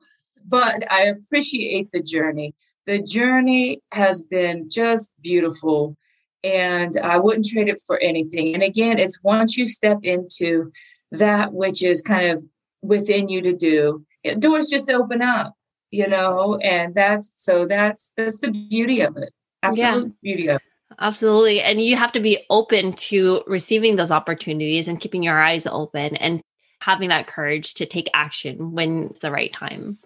But 0.46 0.88
I 0.92 1.06
appreciate 1.06 1.90
the 1.90 2.00
journey. 2.00 2.54
The 2.86 3.02
journey 3.02 3.80
has 3.90 4.22
been 4.22 4.70
just 4.70 5.12
beautiful. 5.20 5.96
And 6.44 6.96
I 7.02 7.18
wouldn't 7.18 7.46
trade 7.46 7.68
it 7.68 7.82
for 7.84 7.98
anything. 7.98 8.54
And 8.54 8.62
again, 8.62 9.00
it's 9.00 9.24
once 9.24 9.56
you 9.56 9.66
step 9.66 9.98
into 10.04 10.70
that 11.10 11.52
which 11.52 11.82
is 11.82 12.00
kind 12.00 12.30
of 12.30 12.44
within 12.80 13.28
you 13.28 13.42
to 13.42 13.52
do, 13.52 14.06
doors 14.38 14.68
just 14.68 14.88
open 14.88 15.20
up 15.20 15.56
you 15.92 16.08
know 16.08 16.56
and 16.56 16.94
that's 16.94 17.30
so 17.36 17.66
that's 17.66 18.12
that's 18.16 18.40
the 18.40 18.50
beauty 18.50 19.02
of 19.02 19.16
it. 19.16 19.30
Absolute 19.62 20.06
yeah. 20.06 20.12
beauty 20.22 20.48
of 20.48 20.56
it. 20.56 20.62
Absolutely 20.98 21.60
and 21.60 21.80
you 21.80 21.96
have 21.96 22.10
to 22.12 22.20
be 22.20 22.44
open 22.50 22.94
to 22.94 23.44
receiving 23.46 23.94
those 23.96 24.10
opportunities 24.10 24.88
and 24.88 25.00
keeping 25.00 25.22
your 25.22 25.40
eyes 25.40 25.66
open 25.66 26.16
and 26.16 26.42
having 26.80 27.10
that 27.10 27.28
courage 27.28 27.74
to 27.74 27.86
take 27.86 28.10
action 28.12 28.72
when 28.72 29.04
it's 29.04 29.20
the 29.20 29.30
right 29.30 29.52
time. 29.52 29.98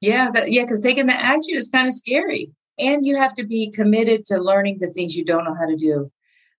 Yeah 0.00 0.30
that, 0.32 0.50
yeah 0.50 0.62
because 0.62 0.80
taking 0.80 1.06
the 1.06 1.14
action 1.14 1.54
is 1.54 1.70
kind 1.70 1.86
of 1.86 1.94
scary 1.94 2.50
and 2.78 3.06
you 3.06 3.16
have 3.16 3.34
to 3.34 3.44
be 3.44 3.70
committed 3.70 4.24
to 4.26 4.38
learning 4.38 4.78
the 4.80 4.88
things 4.88 5.16
you 5.16 5.24
don't 5.24 5.44
know 5.44 5.54
how 5.54 5.66
to 5.66 5.76
do. 5.76 6.10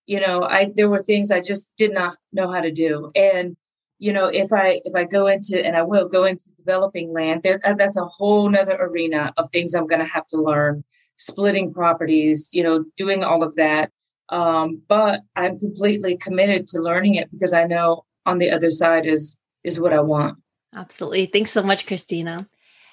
You 0.06 0.22
know 0.22 0.44
i 0.44 0.72
there 0.76 0.90
were 0.90 1.02
things 1.02 1.32
i 1.32 1.42
just 1.42 1.68
did 1.78 1.94
not 1.94 2.16
know 2.32 2.50
how 2.52 2.62
to 2.62 2.72
do 2.72 3.12
and 3.16 3.58
you 4.00 4.14
know 4.14 4.28
if 4.28 4.52
i 4.54 4.80
if 4.86 4.96
i 4.96 5.04
go 5.04 5.28
into 5.28 5.64
and 5.66 5.76
i 5.76 5.82
will 5.82 6.08
go 6.08 6.24
into 6.24 6.44
developing 6.58 7.14
land 7.14 7.42
there's 7.44 7.60
uh, 7.64 7.74
that's 7.74 7.98
a 7.98 8.06
whole 8.06 8.50
nother 8.50 8.78
arena 8.80 9.34
of 9.38 9.50
things 9.50 9.74
i'm 9.74 9.88
going 9.88 10.02
to 10.02 10.06
have 10.06 10.28
to 10.28 10.42
learn. 10.42 10.84
Splitting 11.20 11.74
properties 11.74 12.50
you 12.54 12.62
know 12.62 12.86
doing 12.96 13.24
all 13.24 13.42
of 13.42 13.56
that. 13.56 13.92
Um, 14.30 14.82
but 14.88 15.22
i'm 15.36 15.58
completely 15.58 16.16
committed 16.18 16.68
to 16.70 16.80
learning 16.80 17.16
it 17.16 17.32
because 17.32 17.54
i 17.54 17.66
know 17.66 18.06
on 18.26 18.38
the 18.38 18.52
other 18.52 18.70
side 18.70 19.06
is 19.06 19.36
is 19.64 19.80
what 19.80 19.94
i 19.94 20.00
want. 20.00 20.38
Absolutely. 20.76 21.26
Thanks 21.26 21.52
so 21.52 21.64
much 21.64 21.88
christina. 21.88 22.48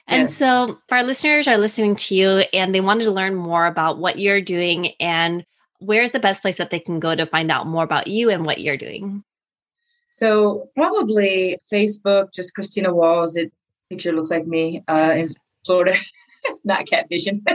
And 0.07 0.25
yes. 0.25 0.37
so, 0.37 0.79
our 0.91 1.03
listeners 1.03 1.49
are 1.49 1.57
listening 1.57 1.97
to 1.97 2.15
you 2.15 2.29
and 2.53 2.75
they 2.75 2.83
wanted 2.83 3.05
to 3.05 3.11
learn 3.11 3.35
more 3.35 3.67
about 3.67 3.99
what 3.99 4.19
you're 4.19 4.43
doing 4.43 4.93
and 5.01 5.47
where's 5.79 6.11
the 6.11 6.21
best 6.21 6.43
place 6.43 6.59
that 6.59 6.71
they 6.71 6.79
can 6.79 7.01
go 7.01 7.15
to 7.15 7.27
find 7.27 7.51
out 7.51 7.67
more 7.67 7.85
about 7.85 8.07
you 8.07 8.31
and 8.31 8.45
what 8.45 8.61
you're 8.61 8.77
doing? 8.77 9.25
So 10.15 10.71
probably 10.77 11.59
Facebook, 11.73 12.33
just 12.33 12.55
Christina 12.55 12.95
Walls. 12.95 13.35
It 13.35 13.53
picture 13.91 14.13
looks 14.13 14.31
like 14.31 14.47
me 14.47 14.85
uh, 14.87 15.13
in 15.17 15.27
Florida, 15.67 15.97
not 16.65 16.87
catfishing. 16.87 17.43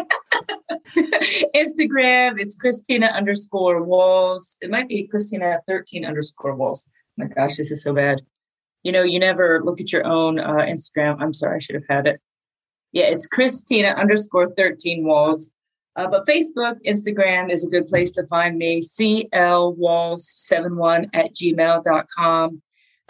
Instagram, 1.56 2.38
it's 2.38 2.58
Christina 2.58 3.06
underscore 3.06 3.82
Walls. 3.82 4.58
It 4.60 4.69
might 4.69 4.89
be 4.89 5.08
Christina 5.08 5.60
thirteen 5.69 6.04
underscore 6.04 6.54
Walls. 6.54 6.89
My 7.15 7.28
gosh, 7.28 7.56
this 7.56 7.72
is 7.72 7.82
so 7.82 7.93
bad. 7.93 8.19
You 8.84 8.91
know, 8.91 9.04
you 9.04 9.19
never 9.19 9.62
look 9.63 9.80
at 9.80 9.93
your 9.93 10.06
own 10.06 10.38
uh, 10.38 10.65
Instagram. 10.67 11.15
I'm 11.22 11.34
sorry, 11.34 11.56
I 11.56 11.60
should 11.60 11.76
have 11.76 11.88
had 11.89 12.08
it. 12.08 12.19
Yeah, 12.91 13.06
it's 13.06 13.26
Christina 13.26 13.95
underscore 13.98 14.50
thirteen 14.58 15.06
Walls. 15.06 15.56
Uh, 15.99 16.07
but 16.07 16.25
Facebook, 16.25 16.77
Instagram 16.88 17.51
is 17.51 17.65
a 17.65 17.69
good 17.69 17.89
place 17.89 18.13
to 18.13 18.25
find 18.27 18.57
me. 18.57 18.79
CLWalls71 18.79 21.09
at 21.13 21.35
gmail.com. 21.35 22.62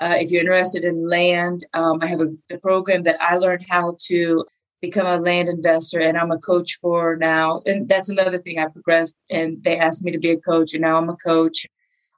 Uh, 0.02 0.16
if 0.20 0.32
you're 0.32 0.42
interested 0.42 0.84
in 0.84 1.08
land, 1.08 1.64
um, 1.76 2.00
I 2.02 2.08
have 2.08 2.22
a, 2.22 2.30
a, 2.52 2.58
program 2.58 3.04
that 3.04 3.22
I 3.22 3.38
learned 3.38 3.68
how 3.70 3.96
to 4.08 4.44
become 4.82 5.06
a 5.06 5.18
land 5.18 5.50
investor, 5.50 6.00
and 6.00 6.18
I'm 6.18 6.32
a 6.32 6.40
coach 6.40 6.80
for 6.82 7.16
now. 7.16 7.62
And 7.68 7.88
that's 7.88 8.10
another 8.10 8.40
thing 8.40 8.58
I 8.58 8.70
progressed, 8.70 9.20
and 9.30 9.64
they 9.64 9.78
asked 9.78 10.04
me 10.04 10.12
to 10.12 10.18
be 10.18 10.32
a 10.32 10.38
coach, 10.38 10.74
and 10.74 10.82
now 10.82 10.98
I'm 10.98 11.10
a 11.10 11.18
coach. 11.18 11.68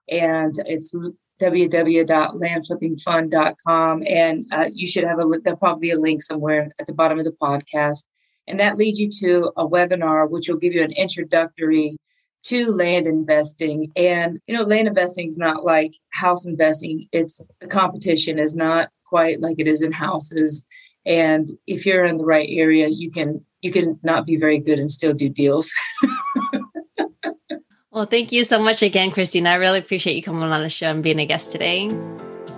And 0.07 0.55
it's 0.65 0.95
www.landflippingfund.com. 1.41 4.03
And 4.07 4.43
uh, 4.53 4.69
you 4.71 4.87
should 4.87 5.03
have 5.03 5.19
a, 5.19 5.25
probably 5.57 5.91
a 5.91 5.99
link 5.99 6.23
somewhere 6.23 6.71
at 6.79 6.87
the 6.87 6.93
bottom 6.93 7.19
of 7.19 7.25
the 7.25 7.31
podcast 7.31 8.05
and 8.47 8.59
that 8.59 8.77
leads 8.77 8.99
you 8.99 9.09
to 9.21 9.51
a 9.57 9.67
webinar, 9.67 10.29
which 10.29 10.49
will 10.49 10.57
give 10.57 10.73
you 10.73 10.83
an 10.83 10.91
introductory 10.91 11.97
to 12.43 12.71
land 12.71 13.07
investing. 13.07 13.91
And, 13.95 14.39
you 14.47 14.55
know, 14.55 14.63
land 14.63 14.87
investing 14.87 15.27
is 15.27 15.37
not 15.37 15.63
like 15.63 15.93
house 16.09 16.45
investing. 16.45 17.07
It's 17.11 17.41
the 17.59 17.67
competition 17.67 18.39
is 18.39 18.55
not 18.55 18.89
quite 19.05 19.41
like 19.41 19.59
it 19.59 19.67
is 19.67 19.81
in 19.81 19.91
houses. 19.91 20.65
And 21.05 21.47
if 21.67 21.85
you're 21.85 22.05
in 22.05 22.17
the 22.17 22.25
right 22.25 22.49
area, 22.51 22.87
you 22.87 23.11
can 23.11 23.43
you 23.61 23.71
can 23.71 23.99
not 24.01 24.25
be 24.25 24.37
very 24.37 24.59
good 24.59 24.79
and 24.79 24.89
still 24.89 25.13
do 25.13 25.29
deals. 25.29 25.71
well, 27.91 28.05
thank 28.05 28.31
you 28.31 28.43
so 28.43 28.59
much 28.59 28.81
again, 28.81 29.11
Christina. 29.11 29.51
I 29.51 29.55
really 29.55 29.79
appreciate 29.79 30.15
you 30.15 30.23
coming 30.23 30.43
on 30.43 30.63
the 30.63 30.69
show 30.69 30.89
and 30.89 31.03
being 31.03 31.19
a 31.19 31.25
guest 31.25 31.51
today. 31.51 31.89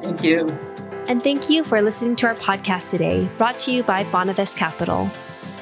Thank 0.01 0.23
you. 0.23 0.47
And 1.07 1.21
thank 1.21 1.49
you 1.49 1.65
for 1.65 1.81
listening 1.81 2.15
to 2.17 2.27
our 2.27 2.35
podcast 2.35 2.91
today, 2.91 3.29
brought 3.37 3.57
to 3.59 3.71
you 3.71 3.83
by 3.83 4.05
Bonavest 4.05 4.55
Capital. 4.55 5.11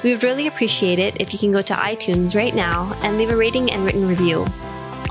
We 0.04 0.12
would 0.12 0.24
really 0.24 0.48
appreciate 0.48 1.00
it 1.00 1.20
if 1.20 1.32
you 1.32 1.40
can 1.40 1.52
go 1.52 1.62
to 1.62 1.74
iTunes 1.74 2.36
right 2.36 2.56
now 2.56 2.94
and 3.04 3.18
leave 3.18 3.30
a 3.30 3.36
rating 3.36 3.72
and 3.72 3.86
written 3.86 4.08
review. 4.08 4.46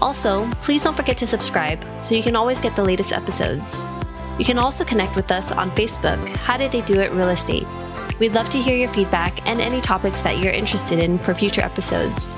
Also, 0.03 0.50
please 0.62 0.83
don't 0.83 0.96
forget 0.96 1.16
to 1.18 1.26
subscribe 1.26 1.85
so 2.03 2.14
you 2.14 2.22
can 2.22 2.35
always 2.35 2.61
get 2.61 2.74
the 2.74 2.85
latest 2.85 3.12
episodes. 3.12 3.85
You 4.38 4.44
can 4.44 4.59
also 4.59 4.85
connect 4.85 5.16
with 5.16 5.31
us 5.31 5.53
on 5.53 5.70
Facebook, 5.72 6.26
How 6.37 6.57
Did 6.57 6.72
They 6.72 6.81
Do 6.81 7.00
It 7.00 7.12
Real 7.12 7.29
Estate. 7.29 7.66
We'd 8.18 8.35
love 8.35 8.48
to 8.50 8.61
hear 8.61 8.76
your 8.76 8.88
feedback 8.88 9.46
and 9.46 9.61
any 9.61 9.81
topics 9.81 10.22
that 10.22 10.38
you're 10.38 10.53
interested 10.53 10.98
in 10.98 11.18
for 11.18 11.35
future 11.35 11.62
episodes. 11.62 12.35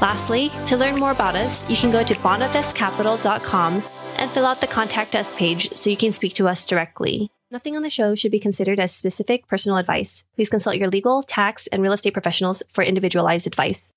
Lastly, 0.00 0.50
to 0.66 0.76
learn 0.76 0.98
more 0.98 1.12
about 1.12 1.36
us, 1.36 1.68
you 1.70 1.76
can 1.76 1.92
go 1.92 2.02
to 2.02 2.14
bonavestcapital.com 2.14 3.82
and 4.18 4.30
fill 4.30 4.46
out 4.46 4.60
the 4.60 4.66
contact 4.66 5.14
us 5.14 5.32
page 5.32 5.72
so 5.74 5.90
you 5.90 5.96
can 5.96 6.12
speak 6.12 6.34
to 6.34 6.48
us 6.48 6.66
directly. 6.66 7.30
Nothing 7.54 7.76
on 7.76 7.82
the 7.82 7.88
show 7.88 8.16
should 8.16 8.32
be 8.32 8.40
considered 8.40 8.80
as 8.80 8.90
specific 8.90 9.46
personal 9.46 9.78
advice. 9.78 10.24
Please 10.34 10.50
consult 10.50 10.74
your 10.74 10.90
legal, 10.90 11.22
tax, 11.22 11.68
and 11.68 11.80
real 11.80 11.92
estate 11.92 12.12
professionals 12.12 12.64
for 12.66 12.82
individualized 12.82 13.46
advice. 13.46 13.93